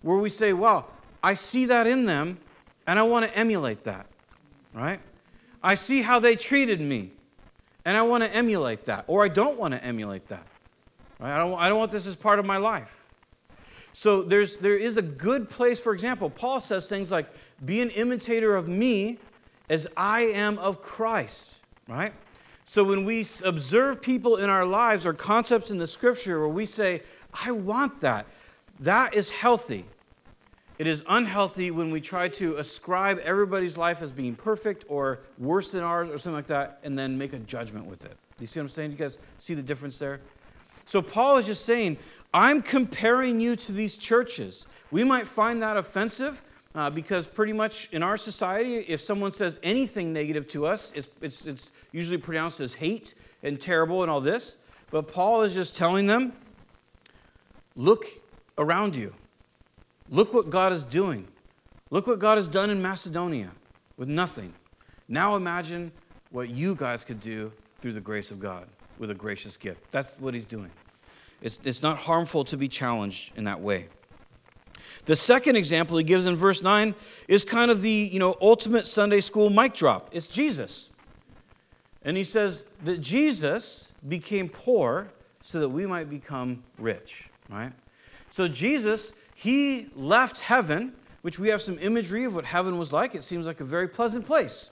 [0.01, 0.86] where we say, wow,
[1.21, 2.39] I see that in them,
[2.88, 4.07] and I want to emulate that,
[4.73, 5.01] right?
[5.62, 7.12] I see how they treated me,
[7.84, 10.47] and I want to emulate that, or I don't want to emulate that,
[11.19, 11.36] right?
[11.36, 13.00] I don't, I don't want this as part of my life.
[13.93, 17.27] So there's, there is a good place, for example, Paul says things like,
[17.65, 19.17] be an imitator of me
[19.69, 22.13] as I am of Christ, right?
[22.65, 26.65] So when we observe people in our lives or concepts in the scripture where we
[26.65, 27.01] say,
[27.45, 28.25] I want that,
[28.80, 29.86] that is healthy.
[30.80, 35.69] It is unhealthy when we try to ascribe everybody's life as being perfect or worse
[35.71, 38.17] than ours or something like that and then make a judgment with it.
[38.39, 38.91] You see what I'm saying?
[38.91, 40.21] You guys see the difference there?
[40.86, 41.97] So Paul is just saying,
[42.33, 44.65] I'm comparing you to these churches.
[44.89, 46.41] We might find that offensive
[46.73, 51.09] uh, because pretty much in our society, if someone says anything negative to us, it's,
[51.21, 53.13] it's, it's usually pronounced as hate
[53.43, 54.57] and terrible and all this.
[54.89, 56.33] But Paul is just telling them
[57.75, 58.05] look
[58.57, 59.13] around you.
[60.09, 61.27] Look what God is doing.
[61.89, 63.51] Look what God has done in Macedonia
[63.97, 64.53] with nothing.
[65.07, 65.91] Now imagine
[66.31, 68.67] what you guys could do through the grace of God
[68.97, 69.91] with a gracious gift.
[69.91, 70.71] That's what he's doing.
[71.41, 73.88] It's, it's not harmful to be challenged in that way.
[75.06, 76.93] The second example he gives in verse 9
[77.27, 80.10] is kind of the you know, ultimate Sunday school mic drop.
[80.12, 80.91] It's Jesus.
[82.04, 85.12] And he says that Jesus became poor
[85.43, 87.71] so that we might become rich, right?
[88.30, 93.15] So Jesus, he left heaven, which we have some imagery of what heaven was like.
[93.15, 94.69] It seems like a very pleasant place,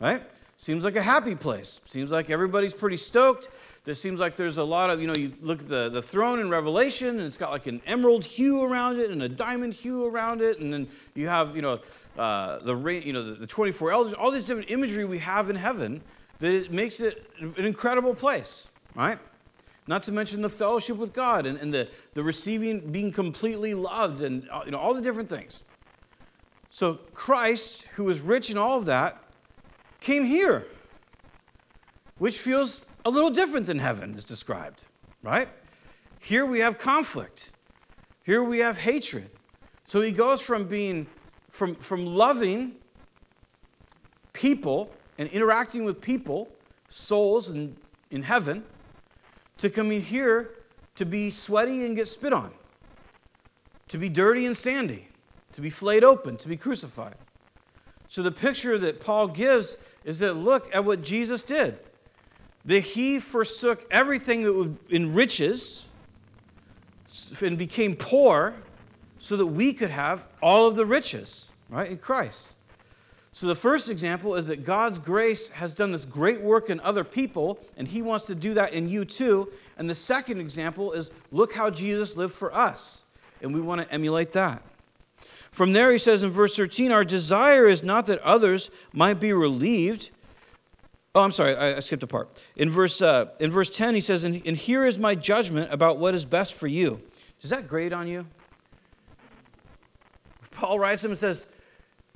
[0.00, 0.22] right?
[0.60, 1.80] Seems like a happy place.
[1.84, 3.48] Seems like everybody's pretty stoked.
[3.84, 6.40] There seems like there's a lot of, you know, you look at the, the throne
[6.40, 10.04] in Revelation, and it's got like an emerald hue around it and a diamond hue
[10.04, 10.58] around it.
[10.58, 11.78] And then you have, you know,
[12.18, 15.54] uh, the, you know, the, the 24 elders, all this different imagery we have in
[15.54, 16.02] heaven
[16.40, 18.66] that it makes it an incredible place,
[18.96, 19.20] right?
[19.86, 24.22] Not to mention the fellowship with God and, and the, the receiving, being completely loved,
[24.22, 25.62] and uh, you know, all the different things.
[26.68, 29.22] So Christ, who is rich in all of that,
[30.00, 30.66] came here,
[32.18, 34.84] which feels a little different than heaven is described,
[35.22, 35.48] right?
[36.20, 37.50] Here we have conflict.
[38.24, 39.30] Here we have hatred.
[39.84, 41.06] So he goes from being
[41.50, 42.76] from, from loving
[44.32, 46.48] people and interacting with people,
[46.88, 47.76] souls in,
[48.10, 48.64] in heaven,
[49.56, 50.54] to coming here
[50.94, 52.52] to be sweaty and get spit on,
[53.88, 55.08] to be dirty and sandy,
[55.52, 57.16] to be flayed open, to be crucified.
[58.08, 61.78] So the picture that Paul gives is that look at what Jesus did.
[62.64, 65.84] That he forsook everything that would enriches
[67.40, 68.54] and became poor
[69.18, 72.48] so that we could have all of the riches, right, in Christ.
[73.32, 77.04] So the first example is that God's grace has done this great work in other
[77.04, 79.52] people, and He wants to do that in you too.
[79.76, 83.02] And the second example is look how Jesus lived for us,
[83.42, 84.62] and we want to emulate that.
[85.58, 89.32] From there, he says in verse 13, Our desire is not that others might be
[89.32, 90.10] relieved.
[91.16, 92.40] Oh, I'm sorry, I, I skipped a part.
[92.54, 95.98] In verse, uh, in verse 10, he says, and, and here is my judgment about
[95.98, 97.02] what is best for you.
[97.40, 98.24] Does that grate on you?
[100.52, 101.44] Paul writes him and says,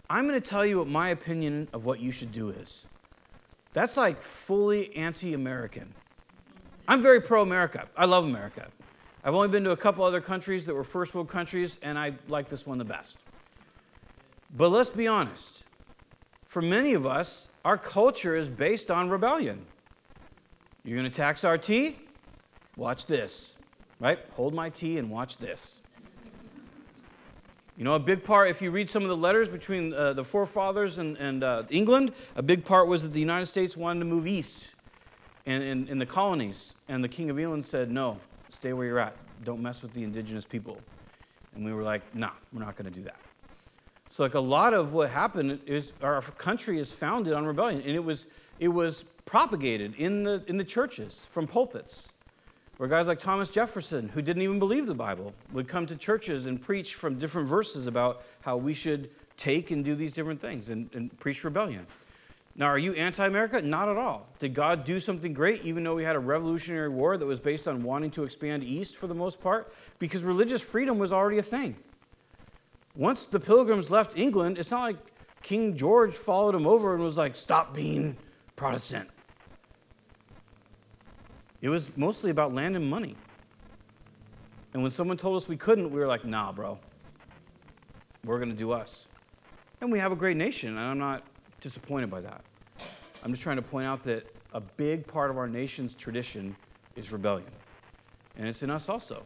[0.09, 2.87] I'm going to tell you what my opinion of what you should do is.
[3.73, 5.93] That's like fully anti American.
[6.87, 7.89] I'm very pro America.
[7.97, 8.69] I love America.
[9.25, 12.13] I've only been to a couple other countries that were first world countries, and I
[12.29, 13.19] like this one the best.
[14.53, 15.63] But let's be honest.
[16.45, 19.65] For many of us, our culture is based on rebellion.
[20.85, 21.97] You're going to tax our tea?
[22.77, 23.55] Watch this.
[24.01, 24.19] Right?
[24.33, 25.81] Hold my tea and watch this.
[27.79, 30.23] You know, a big part, if you read some of the letters between uh, the
[30.23, 34.05] forefathers and, and uh, England, a big part was that the United States wanted to
[34.05, 34.75] move east
[35.47, 36.75] in, in, in the colonies.
[36.89, 38.19] And the King of England said, no,
[38.51, 39.17] stay where you're at.
[39.45, 40.79] Don't mess with the indigenous people.
[41.55, 43.17] And we were like, nah, we're not going to do that.
[44.13, 47.97] So, like a lot of what happened is our country is founded on rebellion, and
[47.97, 48.27] it was
[48.61, 52.13] it was propagated in the in the churches from pulpits,
[52.77, 56.45] where guys like Thomas Jefferson, who didn't even believe the Bible, would come to churches
[56.45, 60.69] and preach from different verses about how we should take and do these different things
[60.69, 61.87] and, and preach rebellion.
[62.55, 63.63] Now, are you anti America?
[63.63, 64.29] Not at all.
[64.39, 67.67] Did God do something great, even though we had a revolutionary war that was based
[67.67, 69.73] on wanting to expand east for the most part?
[69.99, 71.77] Because religious freedom was already a thing.
[72.95, 74.97] Once the pilgrims left England, it's not like
[75.43, 78.17] King George followed them over and was like, stop being
[78.55, 79.09] Protestant.
[81.61, 83.17] It was mostly about land and money.
[84.75, 86.79] And when someone told us we couldn't, we were like, nah, bro.
[88.25, 89.07] We're going to do us.
[89.81, 91.25] And we have a great nation, and I'm not
[91.61, 92.45] disappointed by that.
[93.25, 96.55] I'm just trying to point out that a big part of our nation's tradition
[96.97, 97.51] is rebellion.
[98.37, 99.23] And it's in us also.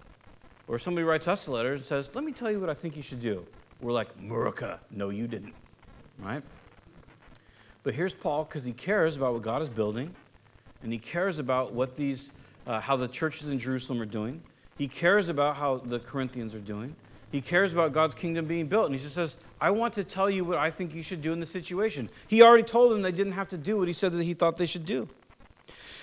[0.68, 2.96] Or somebody writes us a letter and says, Let me tell you what I think
[2.96, 3.46] you should do.
[3.80, 4.78] We're like, Murica.
[4.90, 5.54] No, you didn't.
[6.18, 6.42] Right?
[7.82, 10.14] But here's Paul because he cares about what God is building,
[10.82, 12.30] and he cares about what these,
[12.66, 14.42] uh, how the churches in Jerusalem are doing.
[14.76, 16.96] He cares about how the Corinthians are doing.
[17.32, 18.86] He cares about God's kingdom being built.
[18.86, 21.32] And he just says, I want to tell you what I think you should do
[21.32, 22.08] in this situation.
[22.28, 24.56] He already told them they didn't have to do what he said that he thought
[24.56, 25.08] they should do.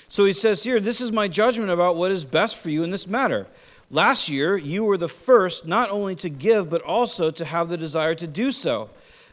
[0.10, 2.92] So he says here, This is my judgment about what is best for you in
[2.92, 3.48] this matter.
[3.94, 7.78] Last year, you were the first not only to give, but also to have the
[7.78, 8.90] desire to do so.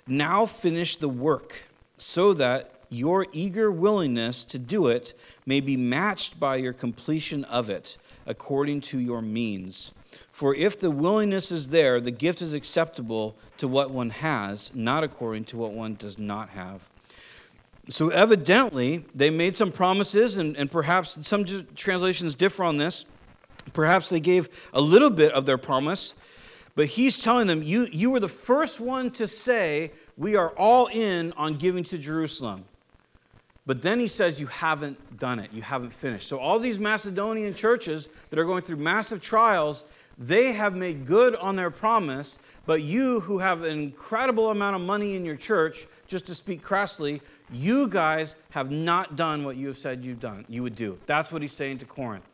[0.07, 1.63] Now finish the work,
[1.97, 7.71] so that your eager willingness to do it may be matched by your completion of
[7.71, 7.97] it,
[8.27, 9.95] according to your means.
[10.31, 15.03] For if the willingness is there, the gift is acceptable to what one has, not
[15.03, 16.87] according to what one does not have.
[17.89, 23.07] So, evidently, they made some promises, and, and perhaps some translations differ on this.
[23.73, 26.15] Perhaps they gave a little bit of their promise,
[26.75, 30.87] but he's telling them, you, you were the first one to say, We are all
[30.87, 32.65] in on giving to Jerusalem.
[33.67, 35.53] But then he says, You haven't done it.
[35.53, 36.29] You haven't finished.
[36.29, 39.85] So, all these Macedonian churches that are going through massive trials,
[40.19, 42.39] they have made good on their promise.
[42.67, 46.63] But you, who have an incredible amount of money in your church, just to speak
[46.63, 47.21] crassly,
[47.53, 50.99] you guys have not done what you have said you've done, you would do.
[51.07, 52.30] That's what he's saying to Corinth.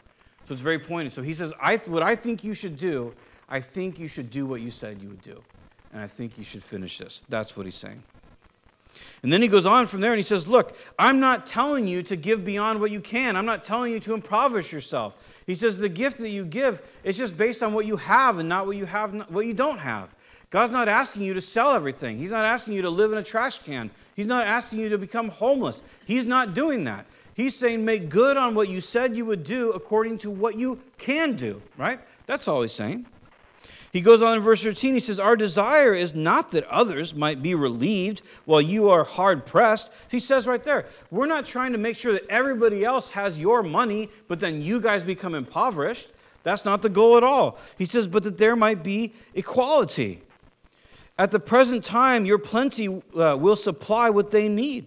[0.46, 1.12] So it's very pointed.
[1.12, 3.14] So he says, I, What I think you should do,
[3.48, 5.42] I think you should do what you said you would do.
[5.92, 7.22] And I think you should finish this.
[7.28, 8.02] That's what he's saying.
[9.22, 12.02] And then he goes on from there and he says, Look, I'm not telling you
[12.04, 13.36] to give beyond what you can.
[13.36, 15.42] I'm not telling you to impoverish yourself.
[15.46, 18.48] He says, The gift that you give is just based on what you have and
[18.48, 20.14] not what you have, what you don't have.
[20.50, 22.18] God's not asking you to sell everything.
[22.18, 23.90] He's not asking you to live in a trash can.
[24.14, 25.82] He's not asking you to become homeless.
[26.04, 27.04] He's not doing that.
[27.36, 30.80] He's saying, make good on what you said you would do according to what you
[30.96, 32.00] can do, right?
[32.24, 33.04] That's all he's saying.
[33.92, 37.42] He goes on in verse 13, he says, Our desire is not that others might
[37.42, 39.92] be relieved while you are hard pressed.
[40.10, 43.62] He says right there, we're not trying to make sure that everybody else has your
[43.62, 46.08] money, but then you guys become impoverished.
[46.42, 47.58] That's not the goal at all.
[47.76, 50.22] He says, but that there might be equality.
[51.18, 54.86] At the present time, your plenty uh, will supply what they need,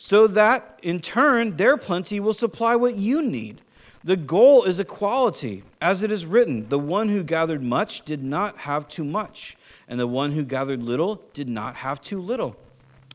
[0.00, 3.60] so that in turn, their plenty will supply what you need.
[4.04, 5.64] The goal is equality.
[5.80, 9.56] As it is written, the one who gathered much did not have too much,
[9.88, 12.56] and the one who gathered little did not have too little.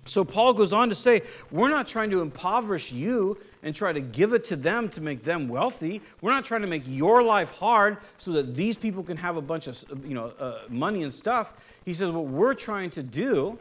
[0.05, 1.21] So Paul goes on to say,
[1.51, 5.23] we're not trying to impoverish you and try to give it to them to make
[5.23, 6.01] them wealthy.
[6.19, 9.41] We're not trying to make your life hard so that these people can have a
[9.41, 11.53] bunch of you know, uh, money and stuff.
[11.85, 13.57] He says, what we're trying to do,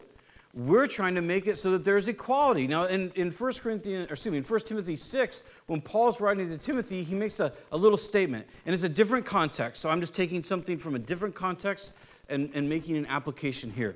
[0.53, 2.67] we're trying to make it so that there's equality.
[2.67, 6.47] Now, in, in 1 Corinthians, or excuse me, in 1 Timothy 6, when Paul's writing
[6.49, 9.81] to Timothy, he makes a, a little statement, and it's a different context.
[9.81, 11.93] So I'm just taking something from a different context
[12.29, 13.95] and, and making an application here.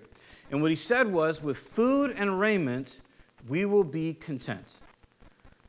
[0.50, 3.02] And what he said was, with food and raiment,
[3.48, 4.66] we will be content.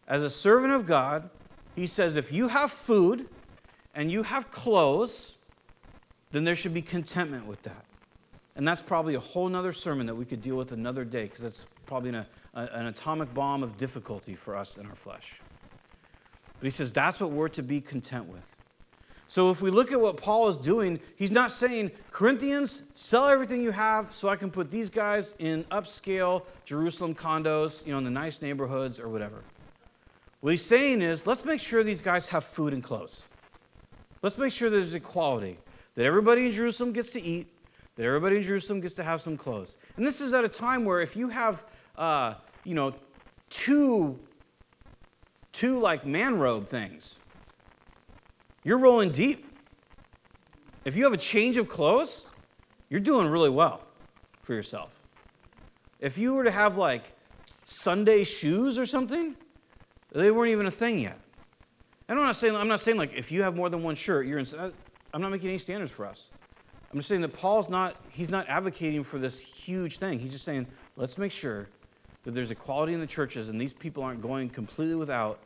[0.06, 1.28] As a servant of God,
[1.76, 3.28] he says, if you have food
[3.94, 5.36] and you have clothes,
[6.32, 7.84] then there should be contentment with that.
[8.58, 11.42] And that's probably a whole other sermon that we could deal with another day because
[11.42, 15.40] that's probably an, a, an atomic bomb of difficulty for us in our flesh.
[16.58, 18.56] But he says that's what we're to be content with.
[19.28, 23.62] So if we look at what Paul is doing, he's not saying, Corinthians, sell everything
[23.62, 28.04] you have so I can put these guys in upscale Jerusalem condos, you know, in
[28.04, 29.44] the nice neighborhoods or whatever.
[30.40, 33.22] What he's saying is, let's make sure these guys have food and clothes.
[34.20, 35.58] Let's make sure there's equality,
[35.94, 37.46] that everybody in Jerusalem gets to eat,
[37.98, 39.76] that everybody in Jerusalem gets to have some clothes.
[39.96, 41.64] And this is at a time where if you have,
[41.96, 42.94] uh, you know,
[43.50, 44.20] two,
[45.50, 47.18] two like man robe things,
[48.62, 49.44] you're rolling deep.
[50.84, 52.24] If you have a change of clothes,
[52.88, 53.80] you're doing really well
[54.42, 55.02] for yourself.
[55.98, 57.14] If you were to have like
[57.64, 59.34] Sunday shoes or something,
[60.12, 61.18] they weren't even a thing yet.
[62.08, 64.24] And I'm not saying I'm not saying like if you have more than one shirt,
[64.28, 64.46] you're in.
[65.12, 66.28] I'm not making any standards for us.
[66.90, 70.18] I'm just saying that Paul's not he's not advocating for this huge thing.
[70.18, 70.66] He's just saying
[70.96, 71.68] let's make sure
[72.24, 75.38] that there's equality in the churches and these people aren't going completely without,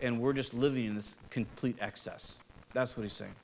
[0.00, 2.38] and we're just living in this complete excess.
[2.72, 3.34] That's what he's saying.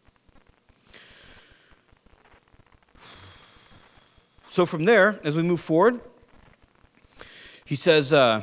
[4.48, 6.00] So from there, as we move forward,
[7.64, 8.42] he says, uh,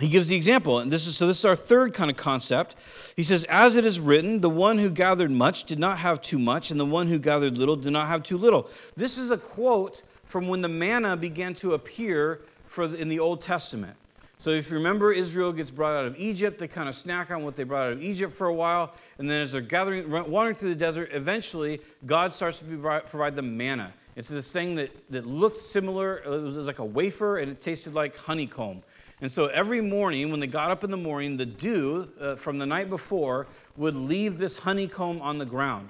[0.00, 2.76] he gives the example, and this is so this is our third kind of concept.
[3.16, 6.38] He says, As it is written, the one who gathered much did not have too
[6.38, 8.68] much, and the one who gathered little did not have too little.
[8.94, 13.18] This is a quote from when the manna began to appear for the, in the
[13.18, 13.96] Old Testament.
[14.38, 16.58] So if you remember, Israel gets brought out of Egypt.
[16.58, 18.92] They kind of snack on what they brought out of Egypt for a while.
[19.18, 23.56] And then as they're gathering, wandering through the desert, eventually God starts to provide them
[23.56, 23.94] manna.
[24.14, 26.18] It's this thing that, that looked similar.
[26.18, 28.82] It was like a wafer and it tasted like honeycomb.
[29.20, 32.58] And so every morning, when they got up in the morning, the dew uh, from
[32.58, 33.46] the night before
[33.76, 35.88] would leave this honeycomb on the ground.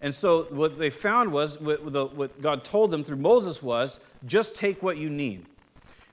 [0.00, 1.82] And so what they found was, what,
[2.14, 5.44] what God told them through Moses was, just take what you need.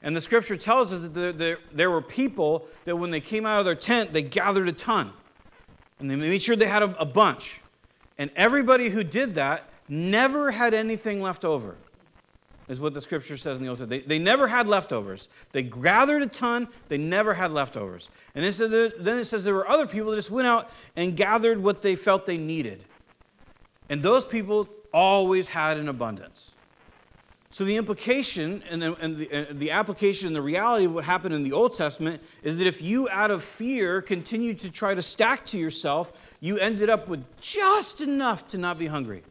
[0.04, 3.46] And the scripture tells us that there, there, there, were people that when they came
[3.46, 5.12] out of their tent, they gathered a ton.
[6.00, 7.62] And they made sure they had a, a bunch.
[8.18, 11.76] And everybody who did that never had anything left over,
[12.68, 14.08] is what the scripture says in the Old Testament.
[14.08, 15.28] They, they never had leftovers.
[15.52, 18.10] They gathered a ton, they never had leftovers.
[18.36, 21.82] And then it says there were other people that just went out and gathered what
[21.82, 22.84] they felt they needed.
[23.90, 26.52] And those people always had an abundance.
[27.54, 31.04] So, the implication and, the, and the, and the application and the reality of what
[31.04, 34.96] happened in the Old Testament is that if you, out of fear, continued to try
[34.96, 39.24] to stack to yourself, you ended up with just enough to not be hungry.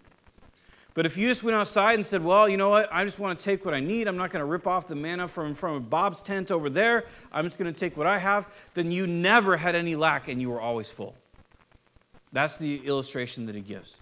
[0.95, 2.89] But if you just went outside and said, Well, you know what?
[2.93, 4.09] I just want to take what I need.
[4.09, 7.05] I'm not going to rip off the manna from, from Bob's tent over there.
[7.33, 8.49] I'm just going to take what I have.
[8.75, 11.15] Then you never had any lack and you were always full.
[12.33, 13.97] That's the illustration that he gives.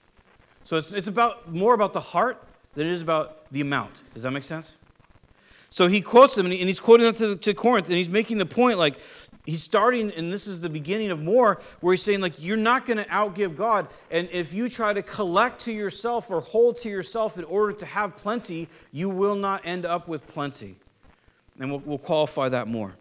[0.64, 2.42] So it's, it's about more about the heart
[2.74, 3.92] than it is about the amount.
[4.14, 4.76] Does that make sense?
[5.70, 8.08] So he quotes them, and, he, and he's quoting them to, to Corinth, and he's
[8.08, 8.98] making the point like,
[9.48, 12.84] he's starting, and this is the beginning of more, where he's saying, like, you're not
[12.84, 13.88] going to outgive God.
[14.10, 17.86] And if you try to collect to yourself or hold to yourself in order to
[17.86, 20.76] have plenty, you will not end up with plenty.
[21.58, 22.94] And we'll, we'll qualify that more.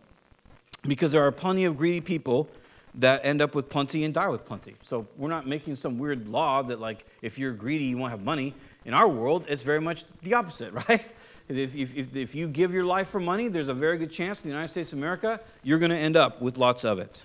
[0.83, 2.49] Because there are plenty of greedy people
[2.95, 4.75] that end up with plenty and die with plenty.
[4.81, 8.23] So we're not making some weird law that, like, if you're greedy, you won't have
[8.23, 8.53] money.
[8.85, 11.05] In our world, it's very much the opposite, right?
[11.49, 14.49] If, if, if you give your life for money, there's a very good chance in
[14.49, 17.23] the United States of America, you're going to end up with lots of it.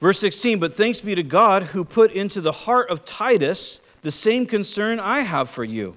[0.00, 4.12] Verse 16, but thanks be to God who put into the heart of Titus the
[4.12, 5.96] same concern I have for you.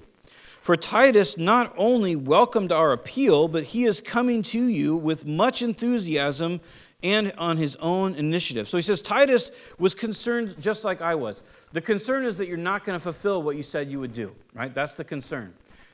[0.60, 5.62] For Titus not only welcomed our appeal, but he is coming to you with much
[5.62, 6.60] enthusiasm
[7.02, 8.68] and on his own initiative.
[8.68, 11.42] So he says Titus was concerned just like I was.
[11.72, 14.34] The concern is that you're not going to fulfill what you said you would do,
[14.54, 14.72] right?
[14.72, 15.52] That's the concern.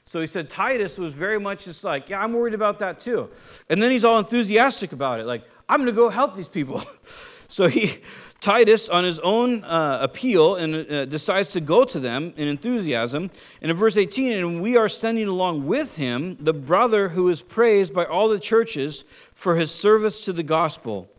[0.09, 3.28] So he said Titus was very much just like, yeah, I'm worried about that too.
[3.68, 6.82] And then he's all enthusiastic about it, like, I'm going to go help these people.
[7.48, 7.98] so he
[8.40, 13.30] Titus, on his own uh, appeal, and uh, decides to go to them in enthusiasm.
[13.61, 17.42] And in verse 18, and we are sending along with him the brother who is
[17.42, 19.04] praised by all the churches
[19.34, 21.11] for his service to the gospel.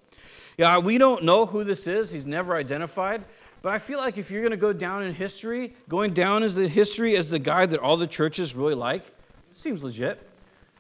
[0.58, 2.12] Yeah, we don't know who this is.
[2.12, 3.24] He's never identified.
[3.62, 6.56] But I feel like if you're going to go down in history, going down as
[6.56, 9.14] the history as the guy that all the churches really like,
[9.54, 10.30] seems legit.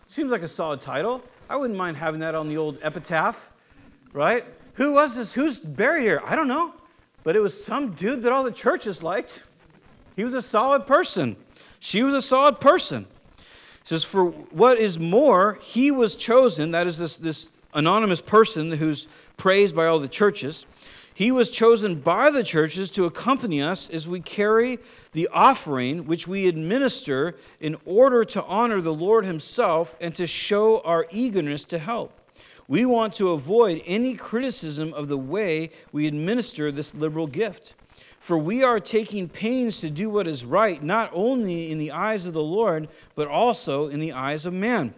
[0.08, 1.24] Seems like a solid title.
[1.50, 3.52] I wouldn't mind having that on the old epitaph,
[4.14, 4.46] right?
[4.76, 5.34] Who was this?
[5.34, 6.22] Who's buried here?
[6.26, 6.74] I don't know.
[7.24, 9.44] But it was some dude that all the churches liked.
[10.16, 11.36] He was a solid person.
[11.80, 13.08] She was a solid person.
[13.38, 18.72] It says, For what is more, he was chosen, that is this, this anonymous person
[18.72, 19.08] who's
[19.38, 20.66] praised by all the churches.
[21.20, 24.80] He was chosen by the churches to accompany us as we carry
[25.12, 30.80] the offering which we administer in order to honor the Lord Himself and to show
[30.80, 32.18] our eagerness to help.
[32.70, 37.74] We want to avoid any criticism of the way we administer this liberal gift.
[38.22, 42.26] For we are taking pains to do what is right, not only in the eyes
[42.28, 44.94] of the Lord, but also in the eyes of man.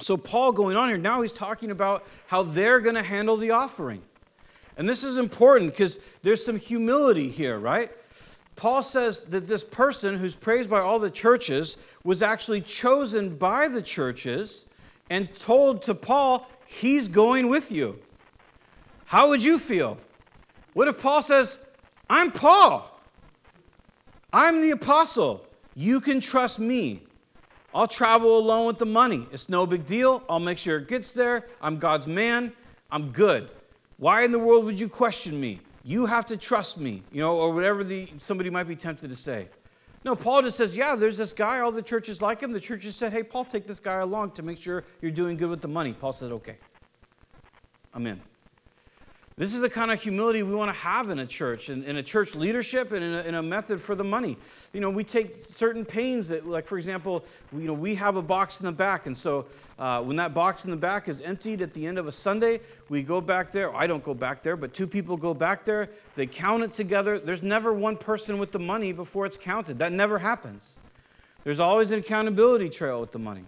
[0.00, 3.52] So, Paul going on here, now he's talking about how they're going to handle the
[3.52, 4.02] offering.
[4.76, 7.90] And this is important because there's some humility here, right?
[8.56, 13.68] Paul says that this person who's praised by all the churches was actually chosen by
[13.68, 14.66] the churches
[15.10, 17.98] and told to Paul, He's going with you.
[19.04, 19.98] How would you feel?
[20.72, 21.58] What if Paul says,
[22.08, 22.88] I'm Paul?
[24.32, 25.44] I'm the apostle.
[25.74, 27.02] You can trust me.
[27.74, 29.26] I'll travel alone with the money.
[29.32, 30.22] It's no big deal.
[30.28, 31.46] I'll make sure it gets there.
[31.60, 32.52] I'm God's man.
[32.90, 33.50] I'm good.
[34.02, 35.60] Why in the world would you question me?
[35.84, 39.14] You have to trust me, you know, or whatever the, somebody might be tempted to
[39.14, 39.46] say.
[40.04, 41.60] No, Paul just says, yeah, there's this guy.
[41.60, 42.50] All the churches like him.
[42.50, 45.50] The churches said, hey, Paul, take this guy along to make sure you're doing good
[45.50, 45.92] with the money.
[45.92, 46.56] Paul said, okay.
[47.94, 48.20] I'm in.
[49.36, 51.96] This is the kind of humility we want to have in a church, in, in
[51.96, 54.36] a church leadership, and in a, in a, method for the money.
[54.74, 58.22] You know, we take certain pains that, like for example, you know, we have a
[58.22, 59.46] box in the back, and so
[59.78, 62.60] uh, when that box in the back is emptied at the end of a Sunday,
[62.90, 63.74] we go back there.
[63.74, 65.88] I don't go back there, but two people go back there.
[66.14, 67.18] They count it together.
[67.18, 69.78] There's never one person with the money before it's counted.
[69.78, 70.74] That never happens.
[71.42, 73.44] There's always an accountability trail with the money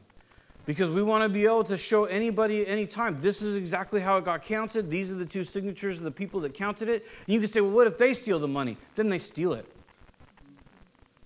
[0.67, 4.25] because we want to be able to show anybody anytime this is exactly how it
[4.25, 4.91] got counted.
[4.91, 7.07] These are the two signatures of the people that counted it.
[7.27, 8.77] And you can say well what if they steal the money?
[8.95, 9.67] Then they steal it.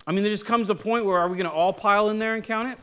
[0.06, 2.18] I mean there just comes a point where are we going to all pile in
[2.18, 2.78] there and count it?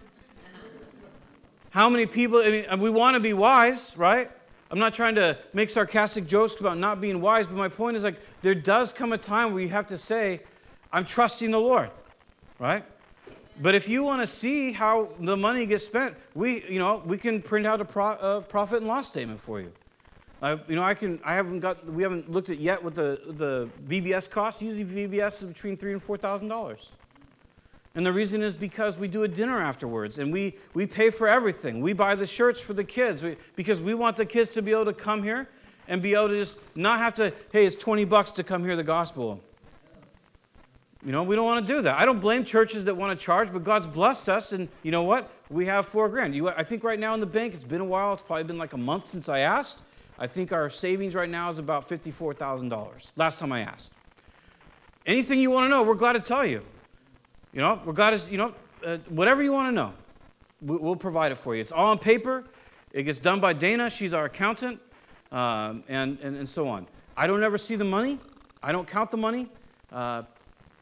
[1.72, 4.32] How many people i mean we want to be wise right?
[4.72, 8.03] I'm not trying to make sarcastic jokes about not being wise but my point is
[8.03, 10.41] like there does come a time where you have to say
[10.91, 11.91] i'm trusting the lord
[12.60, 12.84] right
[13.62, 17.18] but if you want to see how the money gets spent, we, you know, we
[17.18, 19.72] can print out a, pro, a profit and loss statement for you.
[20.68, 21.20] You know, I can.
[21.24, 21.84] I haven't got.
[21.91, 24.62] We haven't looked at yet what the the VBS costs.
[24.62, 26.91] Usually, VBS is between three and four thousand dollars.
[27.95, 31.28] And the reason is because we do a dinner afterwards, and we we pay for
[31.28, 31.82] everything.
[31.82, 34.72] We buy the shirts for the kids we, because we want the kids to be
[34.72, 35.49] able to come here
[35.88, 37.34] and be able to just not have to.
[37.51, 39.41] Hey, it's twenty bucks to come hear the gospel.
[41.06, 41.99] You know, we don't want to do that.
[41.99, 45.03] I don't blame churches that want to charge, but God's blessed us, and you know
[45.03, 45.30] what?
[45.51, 46.36] We have four grand.
[46.36, 48.14] You, I think right now in the bank, it's been a while.
[48.14, 49.82] It's probably been like a month since I asked.
[50.18, 53.12] I think our savings right now is about $54,000.
[53.18, 53.91] Last time I asked.
[55.06, 56.64] Anything you want to know, we're glad to tell you.
[57.53, 59.93] You know, we're glad to, you know, uh, whatever you want to know,
[60.62, 61.62] we'll provide it for you.
[61.62, 62.45] It's all on paper.
[62.91, 63.91] It gets done by Dana.
[63.91, 64.80] She's our accountant,
[65.32, 66.88] um, and, and, and so on.
[67.16, 68.18] I don't ever see the money.
[68.64, 69.49] I don't count the money.
[69.91, 70.24] Uh,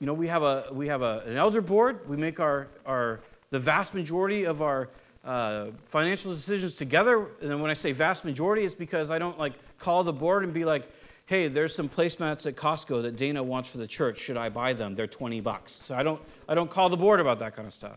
[0.04, 2.10] you know, we have, a, we have a, an elder board.
[2.10, 4.90] We make our, our, the vast majority of our
[5.24, 7.30] uh, financial decisions together.
[7.42, 10.54] And when I say vast majority, it's because I don't like call the board and
[10.54, 10.92] be like,
[11.28, 14.18] hey, there's some placemats at Costco that Dana wants for the church.
[14.18, 14.94] Should I buy them?
[14.94, 15.72] They're 20 bucks.
[15.72, 17.96] So I don't, I don't call the board about that kind of stuff.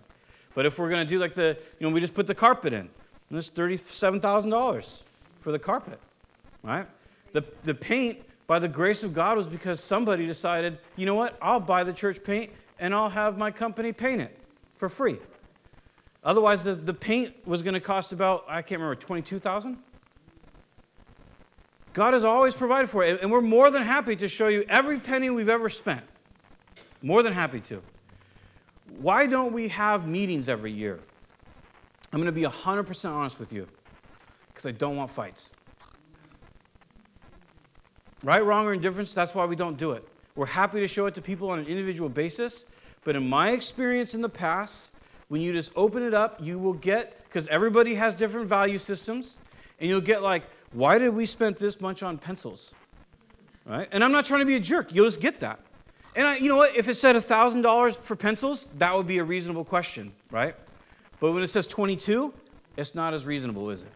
[0.54, 2.72] But if we're going to do like the, you know, we just put the carpet
[2.72, 2.88] in,
[3.30, 5.02] and it's $37,000
[5.38, 5.98] for the carpet,
[6.62, 6.86] right?
[7.32, 11.36] The, the paint by the grace of God was because somebody decided, you know what,
[11.42, 14.38] I'll buy the church paint and I'll have my company paint it
[14.74, 15.18] for free.
[16.22, 19.78] Otherwise, the, the paint was going to cost about, I can't remember, 22000
[21.92, 25.00] God has always provided for it, and we're more than happy to show you every
[25.00, 26.02] penny we've ever spent.
[27.00, 27.82] More than happy to.
[28.98, 31.00] why don't we have meetings every year?
[32.12, 33.66] I'm going to be 100% honest with you
[34.48, 35.50] because I don't want fights.
[38.26, 40.02] Right, wrong, or indifference, that's why we don't do it.
[40.34, 42.64] We're happy to show it to people on an individual basis,
[43.04, 44.86] but in my experience in the past,
[45.28, 49.38] when you just open it up, you will get, because everybody has different value systems,
[49.78, 52.74] and you'll get like, why did we spend this much on pencils?
[53.64, 53.86] Right?
[53.92, 54.92] And I'm not trying to be a jerk.
[54.92, 55.60] You'll just get that.
[56.16, 56.74] And I, you know what?
[56.74, 60.56] If it said $1,000 for pencils, that would be a reasonable question, right?
[61.20, 62.34] But when it says 22,
[62.76, 63.92] it's not as reasonable, is it?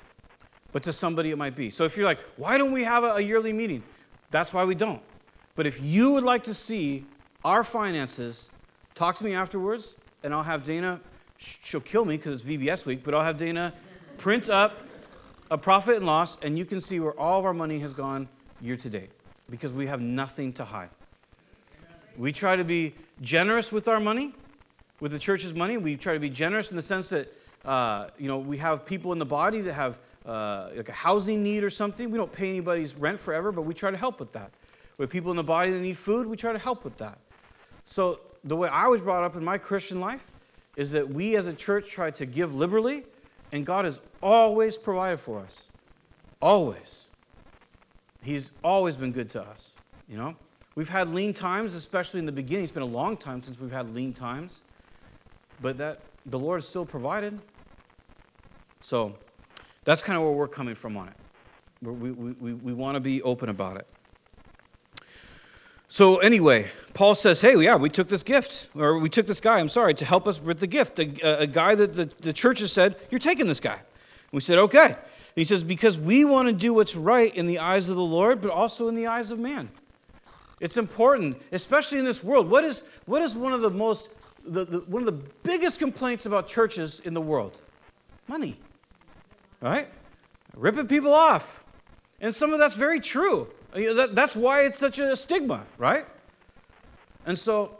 [0.70, 1.70] But to somebody, it might be.
[1.70, 3.82] So if you're like, why don't we have a yearly meeting?
[4.30, 5.02] That's why we don't.
[5.56, 7.04] But if you would like to see
[7.44, 8.48] our finances,
[8.94, 11.00] talk to me afterwards, and I'll have Dana,
[11.38, 13.72] she'll kill me because it's VBS week, but I'll have Dana
[14.18, 14.78] print up
[15.50, 18.28] a profit and loss, and you can see where all of our money has gone
[18.60, 19.10] year to date
[19.48, 20.90] because we have nothing to hide.
[22.16, 24.34] We try to be generous with our money,
[25.00, 25.76] with the church's money.
[25.76, 27.32] We try to be generous in the sense that,
[27.64, 31.42] uh, you know, we have people in the body that have uh, like a housing
[31.42, 32.10] need or something.
[32.10, 34.50] We don't pay anybody's rent forever, but we try to help with that.
[34.98, 37.18] With people in the body that need food, we try to help with that.
[37.84, 40.30] So the way I was brought up in my Christian life
[40.76, 43.04] is that we as a church try to give liberally,
[43.52, 45.64] and God has always provided for us.
[46.40, 47.06] Always.
[48.22, 49.74] He's always been good to us,
[50.08, 50.36] you know?
[50.74, 52.64] We've had lean times, especially in the beginning.
[52.64, 54.62] It's been a long time since we've had lean times,
[55.60, 57.38] but that the Lord has still provided.
[58.78, 59.16] So
[59.84, 61.14] that's kind of where we're coming from on it.
[61.82, 63.86] We, we, we, we want to be open about it.
[65.88, 69.58] So, anyway, Paul says, Hey, yeah, we took this gift, or we took this guy,
[69.58, 70.98] I'm sorry, to help us with the gift.
[71.00, 73.74] A, uh, a guy that the, the church has said, You're taking this guy.
[73.74, 74.94] And we said, Okay.
[75.34, 78.40] he says, Because we want to do what's right in the eyes of the Lord,
[78.40, 79.70] but also in the eyes of man.
[80.60, 82.48] It's important, especially in this world.
[82.48, 84.10] What is, what is one of the most,
[84.44, 87.60] the, the, one of the biggest complaints about churches in the world?
[88.28, 88.58] Money.
[89.60, 89.88] Right?
[90.56, 91.64] Ripping people off.
[92.20, 93.48] And some of that's very true.
[93.72, 96.04] That's why it's such a stigma, right?
[97.26, 97.78] And so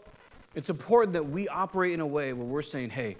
[0.55, 3.17] it's important that we operate in a way where we're saying, hey,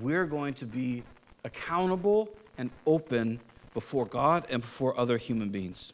[0.00, 1.02] we're going to be
[1.44, 2.28] accountable
[2.58, 3.40] and open
[3.74, 5.92] before God and before other human beings.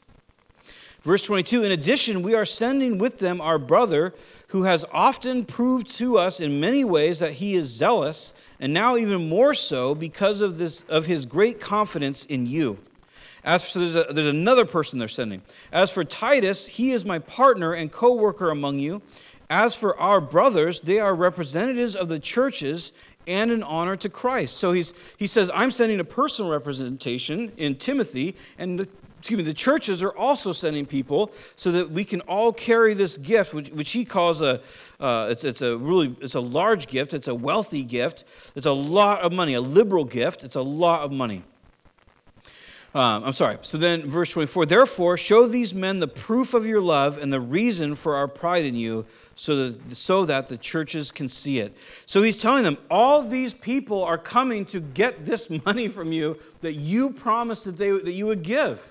[1.02, 4.14] Verse 22 In addition, we are sending with them our brother,
[4.54, 8.96] who has often proved to us in many ways that he is zealous, and now
[8.96, 12.78] even more so because of, this, of his great confidence in you.
[13.42, 15.42] As for there's, a, there's another person they're sending.
[15.72, 19.02] As for Titus, he is my partner and co worker among you.
[19.50, 22.92] As for our brothers, they are representatives of the churches
[23.26, 24.58] and an honor to Christ.
[24.58, 28.88] So he's, he says, I'm sending a personal representation in Timothy, and the
[29.24, 33.16] excuse me, the churches are also sending people so that we can all carry this
[33.16, 34.60] gift, which, which he calls a,
[35.00, 38.72] uh, it's, it's a really, it's a large gift, it's a wealthy gift, it's a
[38.72, 41.42] lot of money, a liberal gift, it's a lot of money.
[42.94, 43.56] Um, I'm sorry.
[43.62, 47.40] So then, verse 24, therefore, show these men the proof of your love and the
[47.40, 49.06] reason for our pride in you,
[49.36, 51.74] so that, so that the churches can see it.
[52.04, 56.38] So he's telling them, all these people are coming to get this money from you
[56.60, 58.90] that you promised that, they, that you would give.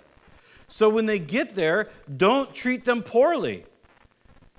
[0.73, 3.63] So when they get there, don't treat them poorly.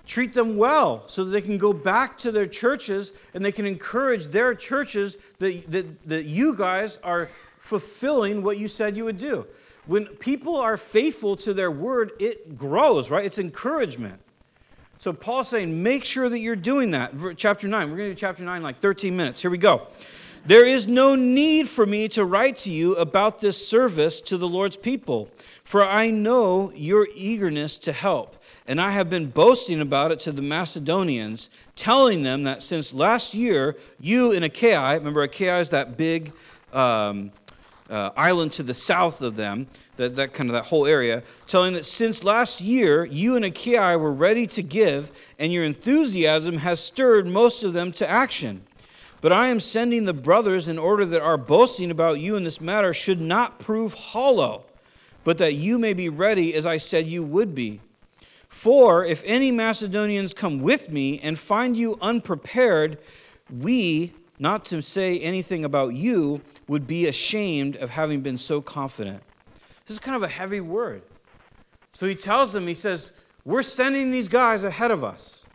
[0.06, 3.66] Treat them well so that they can go back to their churches and they can
[3.66, 9.18] encourage their churches that, that, that you guys are fulfilling what you said you would
[9.18, 9.44] do.
[9.86, 13.24] When people are faithful to their word, it grows, right?
[13.24, 14.20] It's encouragement.
[14.98, 17.12] So Paul's saying, make sure that you're doing that.
[17.36, 17.90] Chapter 9.
[17.90, 19.42] We're going to do chapter 9 like 13 minutes.
[19.42, 19.88] Here we go.
[20.47, 24.47] There is no need for me to write to you about this service to the
[24.47, 25.30] Lord's people,
[25.64, 28.36] for I know your eagerness to help.
[28.66, 33.32] And I have been boasting about it to the Macedonians, telling them that since last
[33.32, 36.30] year, you in Achaia, remember Achaia is that big
[36.74, 37.32] um,
[37.88, 39.66] uh, island to the south of them,
[39.97, 43.97] that, that kind of that whole area, telling that since last year, you and Achaia
[43.99, 48.62] were ready to give, and your enthusiasm has stirred most of them to action.
[49.24, 52.60] But I am sending the brothers in order that our boasting about you in this
[52.60, 54.66] matter should not prove hollow,
[55.24, 57.80] but that you may be ready as I said you would be.
[58.48, 62.98] For if any Macedonians come with me and find you unprepared,
[63.48, 69.22] we, not to say anything about you, would be ashamed of having been so confident.
[69.86, 71.00] This is kind of a heavy word.
[71.94, 73.10] So he tells them, he says,
[73.46, 75.46] We're sending these guys ahead of us.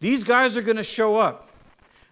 [0.00, 1.45] These guys are going to show up.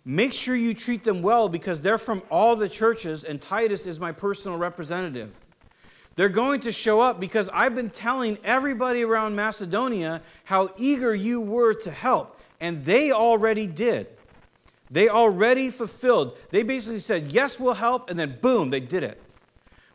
[0.05, 3.99] Make sure you treat them well because they're from all the churches, and Titus is
[3.99, 5.33] my personal representative.
[6.17, 11.41] They're going to show up because I've been telling everybody around Macedonia how eager you
[11.41, 14.07] were to help, and they already did.
[14.91, 16.37] They already fulfilled.
[16.51, 19.21] They basically said, Yes, we'll help, and then boom, they did it.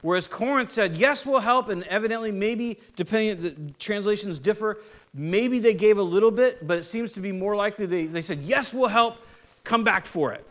[0.02, 4.80] Whereas Corinth said, Yes, we'll help, and evidently, maybe, depending, the translations differ,
[5.14, 8.22] maybe they gave a little bit, but it seems to be more likely they, they
[8.22, 9.18] said, Yes, we'll help,
[9.64, 10.46] come back for it.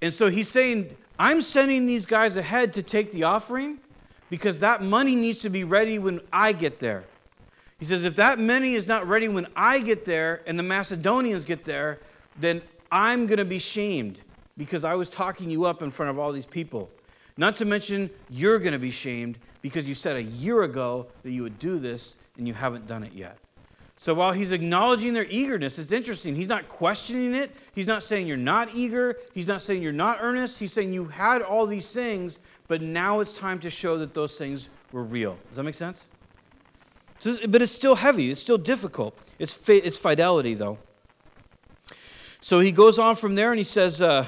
[0.00, 3.78] And so he's saying, I'm sending these guys ahead to take the offering
[4.30, 7.04] because that money needs to be ready when I get there.
[7.78, 11.44] He says, if that money is not ready when I get there and the Macedonians
[11.44, 12.00] get there,
[12.38, 14.20] then I'm going to be shamed
[14.56, 16.90] because I was talking you up in front of all these people.
[17.36, 21.30] Not to mention, you're going to be shamed because you said a year ago that
[21.30, 23.38] you would do this and you haven't done it yet.
[24.00, 26.36] So while he's acknowledging their eagerness, it's interesting.
[26.36, 27.50] He's not questioning it.
[27.74, 29.16] He's not saying you're not eager.
[29.34, 30.60] He's not saying you're not earnest.
[30.60, 32.38] He's saying you had all these things,
[32.68, 35.36] but now it's time to show that those things were real.
[35.48, 36.04] Does that make sense?
[37.18, 38.30] So, but it's still heavy.
[38.30, 39.18] It's still difficult.
[39.40, 40.78] It's, it's fidelity, though.
[42.40, 44.26] So he goes on from there and he says, uh,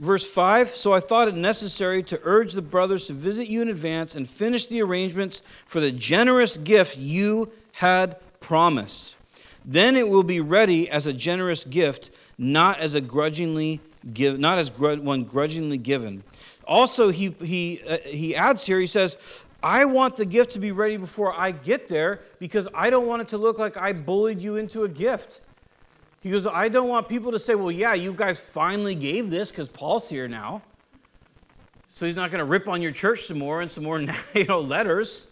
[0.00, 3.68] verse 5 So I thought it necessary to urge the brothers to visit you in
[3.68, 9.16] advance and finish the arrangements for the generous gift you had promised.
[9.64, 13.80] Then it will be ready as a generous gift, not as a grudgingly
[14.12, 16.22] give, not as one grudgingly given.
[16.66, 19.18] Also, he, he, uh, he adds here, he says,
[19.62, 23.22] I want the gift to be ready before I get there because I don't want
[23.22, 25.40] it to look like I bullied you into a gift.
[26.20, 29.50] He goes, I don't want people to say, well, yeah, you guys finally gave this
[29.50, 30.62] because Paul's here now.
[31.90, 34.00] So he's not going to rip on your church some more and some more
[34.34, 35.26] you know, letters.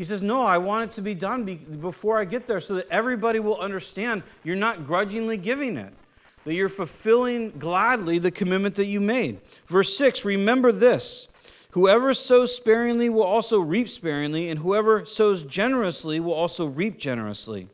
[0.00, 2.88] He says, No, I want it to be done before I get there so that
[2.88, 5.92] everybody will understand you're not grudgingly giving it,
[6.46, 9.42] that you're fulfilling gladly the commitment that you made.
[9.66, 11.28] Verse 6 Remember this
[11.72, 17.68] whoever sows sparingly will also reap sparingly, and whoever sows generously will also reap generously.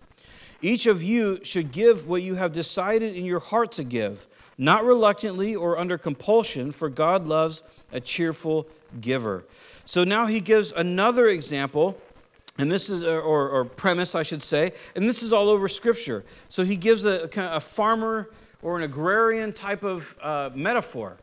[0.61, 4.27] Each of you should give what you have decided in your heart to give,
[4.59, 7.63] not reluctantly or under compulsion, for God loves
[7.93, 8.67] a cheerful
[9.01, 9.45] giver.
[9.85, 12.01] So now he gives another example
[12.59, 16.25] and this is, or, or, premise, I should say, and this is all over Scripture.
[16.49, 18.31] So he gives a, a farmer
[18.63, 21.19] or an agrarian type of uh, metaphor.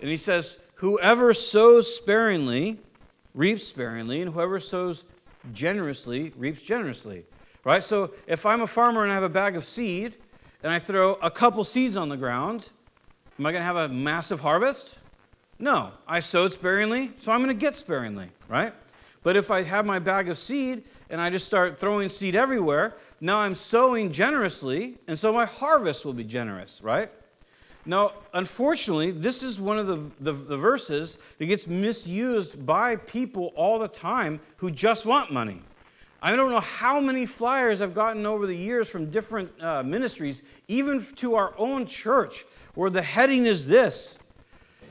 [0.00, 2.78] And he says, Whoever sows sparingly
[3.34, 5.04] reaps sparingly, and whoever sows
[5.52, 7.24] generously reaps generously.
[7.64, 7.84] Right?
[7.84, 10.16] So if I'm a farmer and I have a bag of seed,
[10.62, 12.70] and I throw a couple seeds on the ground,
[13.38, 14.98] am I going to have a massive harvest?
[15.58, 15.92] No.
[16.06, 18.72] I sowed sparingly, so I'm going to get sparingly, right?
[19.22, 22.96] But if I have my bag of seed and I just start throwing seed everywhere,
[23.20, 27.10] now I'm sowing generously, and so my harvest will be generous, right?
[27.84, 33.52] Now, unfortunately, this is one of the, the, the, verses that gets misused by people
[33.56, 35.60] all the time who just want money.
[36.22, 40.44] I don't know how many flyers I've gotten over the years from different uh, ministries,
[40.68, 42.44] even to our own church,
[42.74, 44.16] where the heading is this.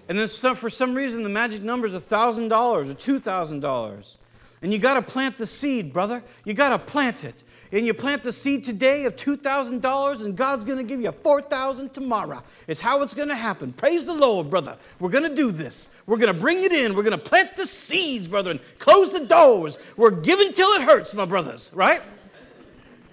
[0.10, 4.18] And then some, for some reason, the magic number is $1,000 or $2,000.
[4.62, 6.24] And you got to plant the seed, brother.
[6.46, 7.36] You got to plant it.
[7.72, 11.94] And you plant the seed today of $2,000 and God's going to give you 4000
[11.94, 12.44] tomorrow.
[12.68, 13.72] It's how it's going to happen.
[13.72, 14.76] Praise the Lord, brother.
[15.00, 15.90] We're going to do this.
[16.06, 16.96] We're going to bring it in.
[16.96, 19.80] We're going to plant the seeds, brother, and close the doors.
[19.96, 22.02] We're giving till it hurts, my brothers, right?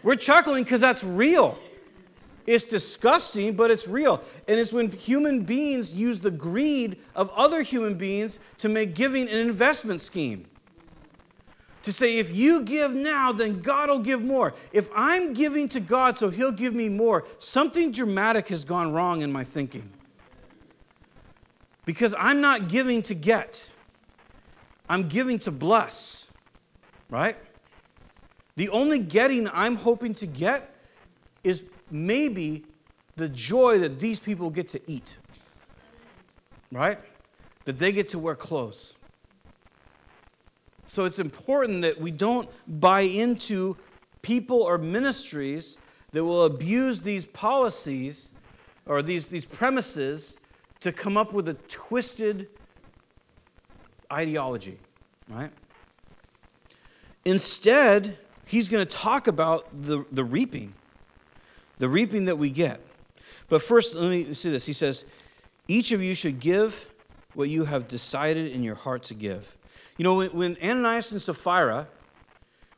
[0.02, 1.56] We're chuckling because that's real.
[2.44, 4.22] It's disgusting, but it's real.
[4.48, 9.28] And it's when human beings use the greed of other human beings to make giving
[9.28, 10.46] an investment scheme
[11.88, 14.52] to say, if you give now, then God will give more.
[14.72, 19.22] If I'm giving to God so He'll give me more, something dramatic has gone wrong
[19.22, 19.90] in my thinking.
[21.86, 23.70] Because I'm not giving to get,
[24.86, 26.26] I'm giving to bless,
[27.08, 27.38] right?
[28.56, 30.74] The only getting I'm hoping to get
[31.42, 32.66] is maybe
[33.16, 35.16] the joy that these people get to eat,
[36.70, 36.98] right?
[37.64, 38.92] That they get to wear clothes
[40.88, 42.48] so it's important that we don't
[42.80, 43.76] buy into
[44.22, 45.76] people or ministries
[46.12, 48.30] that will abuse these policies
[48.86, 50.38] or these, these premises
[50.80, 52.48] to come up with a twisted
[54.10, 54.78] ideology,
[55.28, 55.50] right?
[57.26, 58.16] Instead,
[58.46, 60.72] he's going to talk about the, the reaping,
[61.76, 62.80] the reaping that we get.
[63.50, 64.64] But first, let me see this.
[64.64, 65.04] He says,
[65.68, 66.88] Each of you should give
[67.34, 69.57] what you have decided in your heart to give.
[69.98, 71.88] You know, when, Ananias and Sapphira,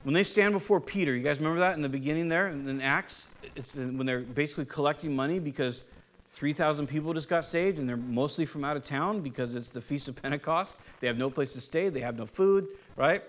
[0.05, 3.27] when they stand before Peter, you guys remember that in the beginning there in Acts?
[3.55, 5.85] It's when they're basically collecting money because
[6.31, 9.83] 3,000 people just got saved and they're mostly from out of town because it's the
[9.83, 10.79] Feast of Pentecost.
[11.01, 13.23] They have no place to stay, they have no food, right?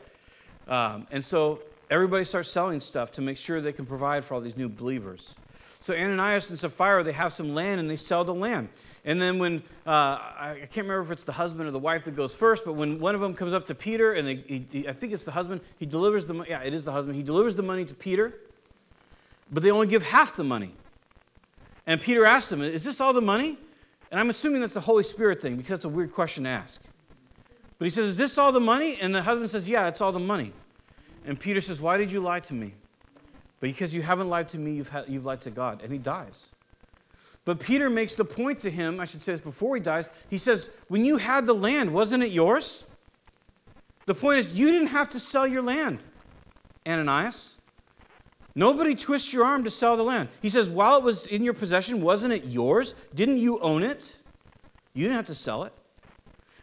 [0.69, 4.41] Um, and so everybody starts selling stuff to make sure they can provide for all
[4.41, 5.35] these new believers.
[5.81, 8.69] So Ananias and Sapphira, they have some land and they sell the land.
[9.03, 12.15] And then when, uh, I can't remember if it's the husband or the wife that
[12.15, 14.35] goes first, but when one of them comes up to Peter, and they,
[14.71, 17.23] he, I think it's the husband, he delivers the, yeah, it is the husband, he
[17.23, 18.35] delivers the money to Peter,
[19.51, 20.71] but they only give half the money.
[21.87, 23.57] And Peter asks him, is this all the money?
[24.11, 26.79] And I'm assuming that's the Holy Spirit thing because it's a weird question to ask.
[27.79, 28.99] But he says, is this all the money?
[29.01, 30.53] And the husband says, yeah, it's all the money.
[31.25, 32.75] And Peter says, why did you lie to me?
[33.61, 35.81] Because you haven't lied to me, you've, ha- you've lied to God.
[35.81, 36.47] And he dies.
[37.45, 40.09] But Peter makes the point to him, I should say this before he dies.
[40.29, 42.83] He says, When you had the land, wasn't it yours?
[44.07, 45.99] The point is, you didn't have to sell your land,
[46.87, 47.57] Ananias.
[48.53, 50.29] Nobody twists your arm to sell the land.
[50.41, 52.95] He says, While it was in your possession, wasn't it yours?
[53.15, 54.17] Didn't you own it?
[54.93, 55.73] You didn't have to sell it.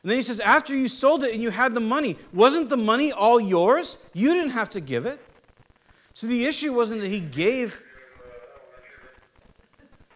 [0.02, 2.76] And then he says, After you sold it and you had the money, wasn't the
[2.76, 3.98] money all yours?
[4.14, 5.20] You didn't have to give it.
[6.18, 7.84] So the issue wasn't that he gave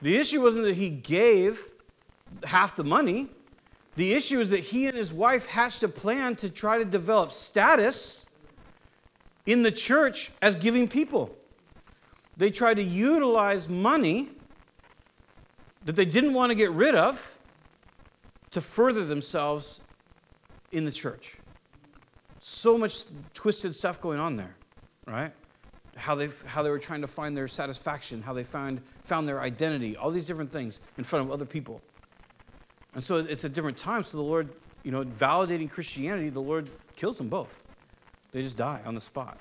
[0.00, 1.70] the issue wasn't that he gave
[2.42, 3.28] half the money.
[3.94, 7.30] The issue is that he and his wife hatched a plan to try to develop
[7.30, 8.26] status
[9.46, 11.36] in the church as giving people.
[12.36, 14.30] They tried to utilize money
[15.84, 17.38] that they didn't want to get rid of
[18.50, 19.80] to further themselves
[20.72, 21.36] in the church.
[22.40, 24.56] So much twisted stuff going on there,
[25.06, 25.32] right?
[25.96, 29.40] How they, how they were trying to find their satisfaction, how they found, found their
[29.40, 31.80] identity, all these different things in front of other people.
[32.94, 34.04] And so it's a different time.
[34.04, 34.48] So the Lord,
[34.82, 37.64] you know, validating Christianity, the Lord kills them both.
[38.32, 39.38] They just die on the spot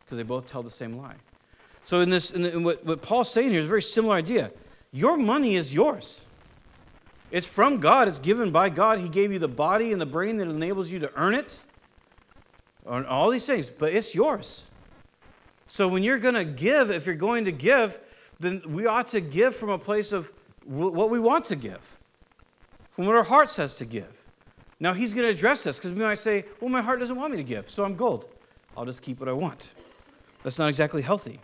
[0.00, 1.16] because they both tell the same lie.
[1.84, 4.16] So in this, in, the, in what, what Paul's saying here is a very similar
[4.16, 4.50] idea.
[4.92, 6.22] Your money is yours.
[7.30, 8.08] It's from God.
[8.08, 9.00] It's given by God.
[9.00, 11.58] He gave you the body and the brain that enables you to earn it.
[12.86, 14.64] And all these things, but it's yours.
[15.66, 17.98] So when you're going to give, if you're going to give,
[18.40, 20.32] then we ought to give from a place of
[20.64, 21.98] what we want to give,
[22.90, 24.22] from what our heart says to give.
[24.80, 27.30] Now he's going to address this because we might say, well, my heart doesn't want
[27.30, 28.28] me to give, so I'm gold.
[28.76, 29.70] I'll just keep what I want.
[30.42, 31.40] That's not exactly healthy.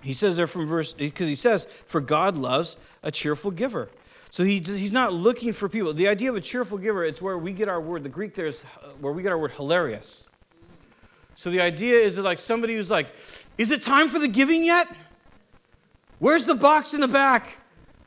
[0.00, 3.90] He says there from verse, because he says, for God loves a cheerful giver.
[4.30, 5.92] So he, he's not looking for people.
[5.94, 8.46] The idea of a cheerful giver, it's where we get our word, the Greek there
[8.46, 8.62] is
[9.00, 10.26] where we get our word hilarious.
[11.36, 13.08] So the idea is that like somebody who's like,
[13.58, 14.88] is it time for the giving yet?
[16.18, 17.58] Where's the box in the back?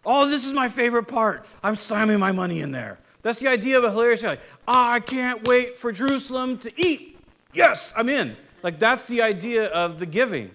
[0.04, 1.46] Oh, this is my favorite part.
[1.64, 3.00] I'm slamming my money in there.
[3.22, 7.20] That's the idea of a hilarious like, ah, I can't wait for Jerusalem to eat.
[7.54, 8.36] Yes, I'm in.
[8.64, 10.52] Like that's the idea of the giving.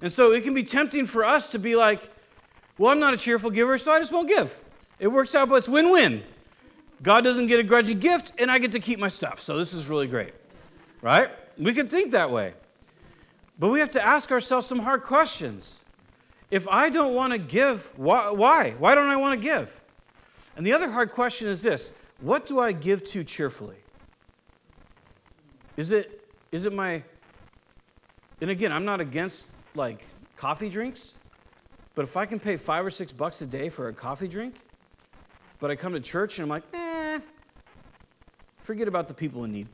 [0.00, 2.10] And so it can be tempting for us to be like,
[2.78, 4.58] well, I'm not a cheerful giver, so I just won't give.
[4.98, 6.24] It works out, but it's win win.
[7.02, 9.40] God doesn't get a grudgy gift, and I get to keep my stuff.
[9.40, 10.32] So this is really great,
[11.00, 11.30] right?
[11.58, 12.54] We can think that way.
[13.58, 15.80] But we have to ask ourselves some hard questions.
[16.50, 18.74] If I don't want to give, why?
[18.78, 19.80] Why, don't I want to give?
[20.56, 23.76] And the other hard question is this what do I give to cheerfully?
[25.76, 27.02] Is it, is it my,
[28.40, 30.04] and again, I'm not against like
[30.36, 31.14] coffee drinks,
[31.94, 34.56] but if I can pay five or six bucks a day for a coffee drink,
[35.58, 37.20] but I come to church and I'm like, eh,
[38.58, 39.68] forget about the people in need.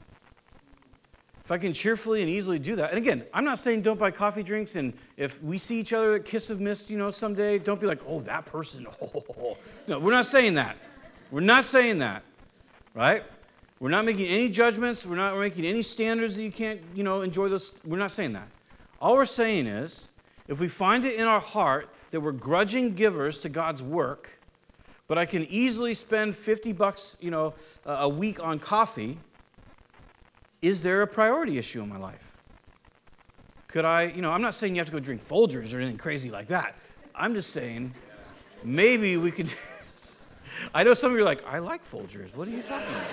[1.48, 4.10] If I can cheerfully and easily do that, and again, I'm not saying don't buy
[4.10, 7.58] coffee drinks, and if we see each other at Kiss of Mist, you know, someday,
[7.58, 8.86] don't be like, oh, that person.
[9.00, 9.56] Oh.
[9.88, 10.76] No, we're not saying that.
[11.30, 12.22] We're not saying that,
[12.92, 13.24] right?
[13.80, 15.06] We're not making any judgments.
[15.06, 17.76] We're not making any standards that you can't, you know, enjoy those.
[17.82, 18.48] We're not saying that.
[19.00, 20.08] All we're saying is,
[20.48, 24.38] if we find it in our heart that we're grudging givers to God's work,
[25.06, 27.54] but I can easily spend 50 bucks, you know,
[27.86, 29.16] a week on coffee,
[30.62, 32.36] is there a priority issue in my life?
[33.68, 35.98] Could I, you know, I'm not saying you have to go drink Folgers or anything
[35.98, 36.74] crazy like that.
[37.14, 37.92] I'm just saying
[38.64, 39.52] maybe we could.
[40.74, 42.34] I know some of you are like, I like Folgers.
[42.34, 43.06] What are you talking about?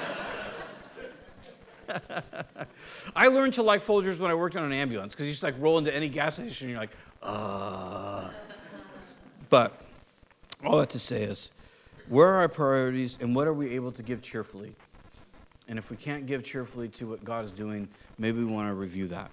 [3.16, 5.56] I learned to like Folgers when I worked on an ambulance because you just like
[5.60, 8.30] roll into any gas station and you're like, uh.
[9.50, 9.80] But
[10.64, 11.52] all that to say is,
[12.08, 14.76] where are our priorities and what are we able to give cheerfully?
[15.68, 17.88] And if we can't give cheerfully to what God is doing,
[18.18, 19.32] maybe we want to review that.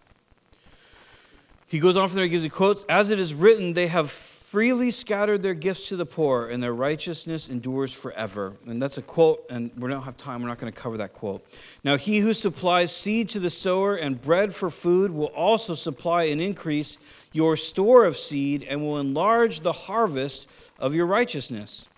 [1.66, 4.10] He goes on from there, he gives the quotes As it is written, they have
[4.10, 8.52] freely scattered their gifts to the poor, and their righteousness endures forever.
[8.66, 11.14] And that's a quote, and we don't have time, we're not going to cover that
[11.14, 11.42] quote.
[11.84, 16.24] Now, he who supplies seed to the sower and bread for food will also supply
[16.24, 16.98] and increase
[17.32, 20.46] your store of seed and will enlarge the harvest
[20.78, 21.88] of your righteousness.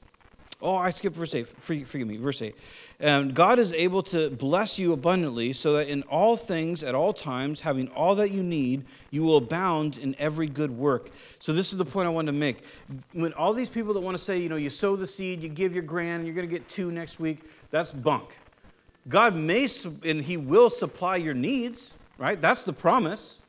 [0.63, 1.49] Oh, I skipped verse 8.
[1.49, 2.17] Forgive me.
[2.19, 2.55] Verse 8.
[3.01, 7.13] And God is able to bless you abundantly so that in all things, at all
[7.13, 11.11] times, having all that you need, you will abound in every good work.
[11.41, 12.65] So, this is the point I wanted to make.
[13.13, 15.49] When all these people that want to say, you know, you sow the seed, you
[15.49, 17.41] give your grand, and you're going to get two next week,
[17.71, 18.37] that's bunk.
[19.09, 19.69] God may
[20.05, 22.41] and He will supply your needs, right?
[22.41, 23.41] That's the promise.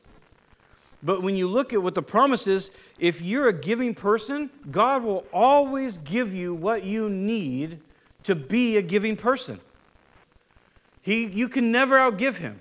[1.02, 5.04] But when you look at what the promise is, if you're a giving person, God
[5.04, 7.80] will always give you what you need
[8.26, 9.60] to be a giving person.
[11.00, 12.60] He, you can never outgive him.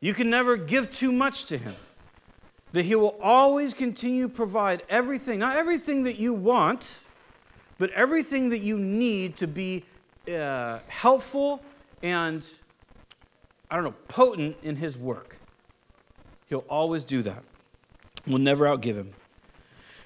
[0.00, 1.74] You can never give too much to him.
[2.72, 6.98] That he will always continue to provide everything, not everything that you want,
[7.78, 9.84] but everything that you need to be
[10.32, 11.62] uh, helpful
[12.02, 12.46] and,
[13.70, 15.38] I don't know, potent in his work.
[16.48, 17.42] He'll always do that.
[18.26, 19.12] We'll never outgive him.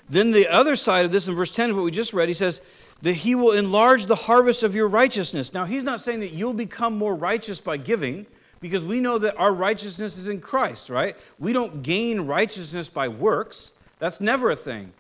[0.09, 2.61] Then the other side of this in verse 10, what we just read, he says,
[3.03, 5.55] that he will enlarge the harvest of your righteousness.
[5.55, 8.27] Now, he's not saying that you'll become more righteous by giving,
[8.61, 11.17] because we know that our righteousness is in Christ, right?
[11.39, 13.73] We don't gain righteousness by works.
[13.99, 14.93] That's never a thing.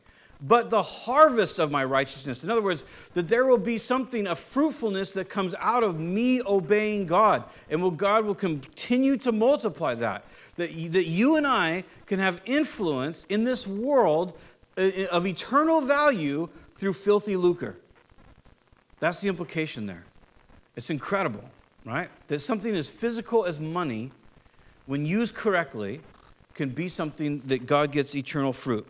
[0.42, 4.34] But the harvest of my righteousness, in other words, that there will be something, a
[4.34, 7.44] fruitfulness that comes out of me obeying God.
[7.68, 10.24] And will, God will continue to multiply that.
[10.56, 14.38] That, that you and I can have influence in this world
[14.78, 17.76] uh, of eternal value through filthy lucre.
[19.00, 20.04] That's the implication there.
[20.76, 21.44] It's incredible,
[21.84, 22.08] right?
[22.28, 24.12] That something as physical as money,
[24.86, 26.00] when used correctly,
[26.54, 28.86] can be something that God gets eternal fruit.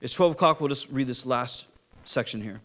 [0.00, 0.60] It's 12 o'clock.
[0.60, 1.66] We'll just read this last
[2.04, 2.60] section here.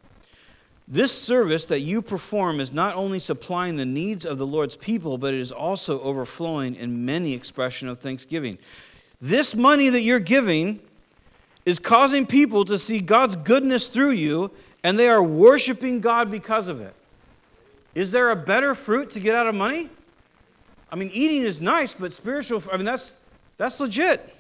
[0.88, 5.20] This service that you perform is not only supplying the needs of the Lord's people,
[5.20, 8.58] but it is also overflowing in many expression of thanksgiving.
[9.22, 10.80] This money that you're giving
[11.64, 14.52] is causing people to see God's goodness through you
[14.84, 16.94] and they are worshiping God because of it.
[17.96, 19.90] Is there a better fruit to get out of money?
[20.92, 23.16] I mean, eating is nice, but spiritual, I mean, that's,
[23.58, 24.36] that's legit.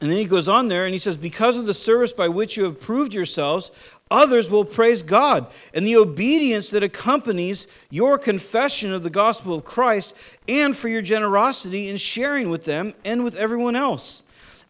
[0.00, 2.56] And then he goes on there and he says, Because of the service by which
[2.56, 3.70] you have proved yourselves,
[4.10, 5.46] others will praise God.
[5.72, 10.14] And the obedience that accompanies your confession of the gospel of Christ,
[10.48, 14.23] and for your generosity in sharing with them and with everyone else.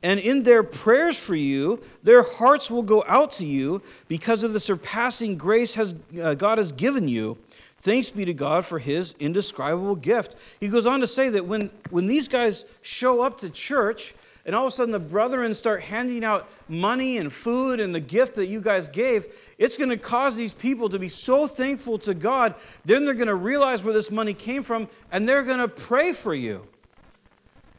[0.04, 4.52] And in their prayers for you, their hearts will go out to you because of
[4.52, 7.38] the surpassing grace has, uh, God has given you.
[7.78, 10.36] Thanks be to God for his indescribable gift.
[10.60, 14.54] He goes on to say that when, when these guys show up to church, and
[14.54, 18.34] all of a sudden the brethren start handing out money and food and the gift
[18.34, 19.26] that you guys gave,
[19.56, 22.54] it's going to cause these people to be so thankful to God.
[22.84, 26.12] Then they're going to realize where this money came from and they're going to pray
[26.12, 26.66] for you.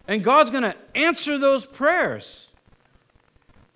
[0.08, 2.48] And God's going to answer those prayers.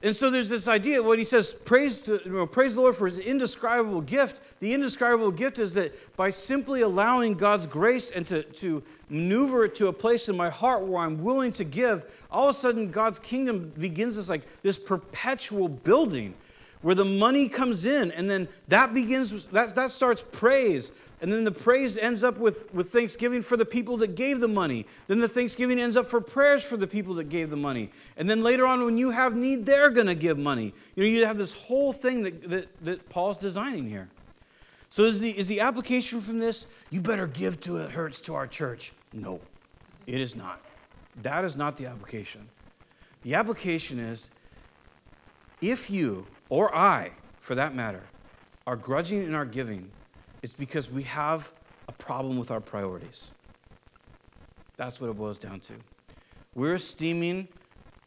[0.02, 2.96] And so there's this idea when he says, praise the, you know, praise the Lord
[2.96, 4.60] for his indescribable gift.
[4.60, 9.76] The indescribable gift is that by simply allowing God's grace and to, to maneuver it
[9.76, 12.92] to a place in my heart where I'm willing to give, all of a sudden
[12.92, 16.34] God's kingdom begins this like this perpetual building
[16.82, 21.44] where the money comes in and then that begins that, that starts praise and then
[21.44, 24.86] the praise ends up with, with thanksgiving for the people that gave the money.
[25.08, 27.90] Then the thanksgiving ends up for prayers for the people that gave the money.
[28.16, 30.74] And then later on, when you have need, they're going to give money.
[30.96, 34.08] You know, you have this whole thing that, that, that Paul's designing here.
[34.92, 38.36] So is the, is the application from this, you better give to it hurts to
[38.36, 38.94] our church?
[39.12, 39.42] No,
[40.08, 40.62] it is not.
[41.22, 42.48] That is not the application.
[43.24, 44.32] The application is
[45.62, 48.04] if you, or I, for that matter,
[48.68, 49.90] are grudging in our giving,
[50.42, 51.54] it's because we have
[51.88, 53.32] a problem with our priorities.
[54.78, 55.74] That's what it boils down to.
[56.56, 57.48] We're esteeming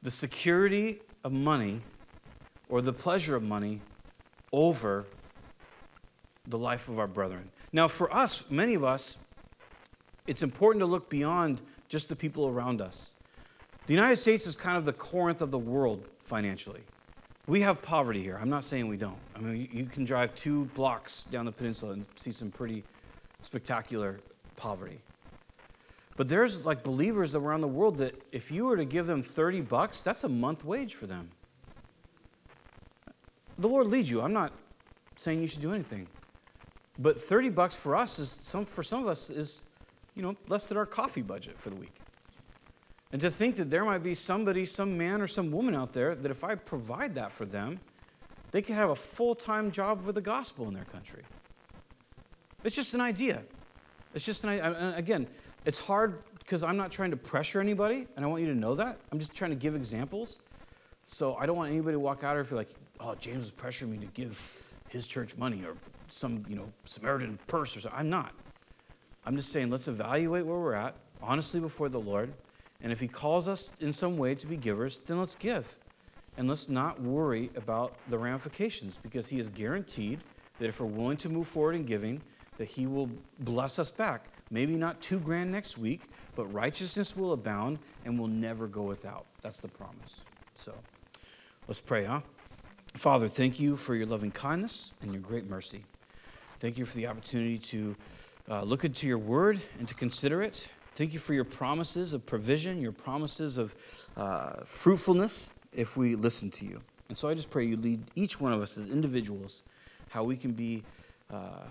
[0.02, 1.80] the security of money
[2.68, 3.80] or the pleasure of money
[4.52, 5.04] over
[6.48, 7.50] the life of our brethren.
[7.72, 9.16] Now, for us, many of us,
[10.26, 13.12] it's important to look beyond just the people around us.
[13.86, 16.80] The United States is kind of the Corinth of the world financially.
[17.48, 18.38] We have poverty here.
[18.40, 19.18] I'm not saying we don't.
[19.34, 22.84] I mean, you can drive two blocks down the peninsula and see some pretty
[23.40, 24.20] spectacular
[24.56, 25.00] poverty.
[26.16, 29.62] But there's like believers around the world that if you were to give them 30
[29.62, 31.30] bucks, that's a month wage for them.
[33.58, 34.20] The Lord leads you.
[34.20, 34.52] I'm not
[35.16, 36.06] saying you should do anything.
[36.98, 39.62] But 30 bucks for us is some for some of us is,
[40.14, 41.94] you know, less than our coffee budget for the week.
[43.12, 46.14] And to think that there might be somebody, some man or some woman out there,
[46.14, 47.78] that if I provide that for them,
[48.50, 51.22] they could have a full time job with the gospel in their country.
[52.64, 53.42] It's just an idea.
[54.14, 54.64] It's just an idea.
[54.64, 55.26] Uh, again,
[55.64, 58.74] it's hard because I'm not trying to pressure anybody, and I want you to know
[58.74, 58.98] that.
[59.10, 60.40] I'm just trying to give examples.
[61.04, 63.52] So I don't want anybody to walk out here and feel like, oh, James is
[63.52, 64.56] pressuring me to give
[64.88, 65.76] his church money or
[66.08, 67.98] some, you know, Samaritan purse or something.
[67.98, 68.32] I'm not.
[69.24, 72.32] I'm just saying, let's evaluate where we're at honestly before the Lord.
[72.82, 75.78] And if He calls us in some way to be givers, then let's give.
[76.36, 80.20] And let's not worry about the ramifications because He has guaranteed
[80.58, 82.20] that if we're willing to move forward in giving,
[82.58, 83.08] that He will
[83.40, 84.26] bless us back.
[84.50, 86.02] Maybe not two grand next week,
[86.36, 89.26] but righteousness will abound and will never go without.
[89.40, 90.24] That's the promise.
[90.54, 90.74] So
[91.68, 92.20] let's pray, huh?
[92.94, 95.84] Father, thank you for your loving kindness and your great mercy.
[96.60, 97.96] Thank you for the opportunity to
[98.48, 100.68] uh, look into your word and to consider it.
[100.94, 103.74] Thank you for your promises of provision, your promises of
[104.16, 106.80] uh, fruitfulness if we listen to you.
[107.08, 109.62] And so I just pray you lead each one of us as individuals
[110.10, 110.82] how we can be
[111.30, 111.64] uh,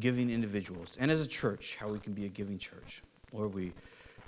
[0.00, 3.02] giving individuals, and as a church, how we can be a giving church.
[3.32, 3.72] Lord, we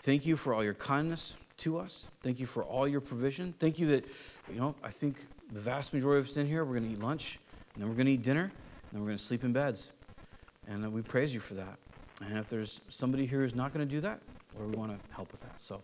[0.00, 2.06] thank you for all your kindness to us.
[2.22, 3.54] Thank you for all your provision.
[3.58, 4.06] Thank you that,
[4.50, 7.00] you know, I think the vast majority of us in here, we're going to eat
[7.00, 7.38] lunch,
[7.74, 8.52] and then we're going to eat dinner, and
[8.92, 9.92] then we're going to sleep in beds.
[10.66, 11.78] And we praise you for that.
[12.24, 14.20] And if there's somebody here who's not going to do that,
[14.58, 15.60] Lord, we want to help with that.
[15.60, 15.80] So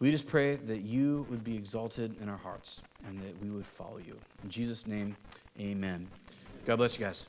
[0.00, 3.66] we just pray that you would be exalted in our hearts and that we would
[3.66, 4.16] follow you.
[4.42, 5.16] In Jesus' name,
[5.60, 6.08] amen.
[6.64, 7.26] God bless you guys.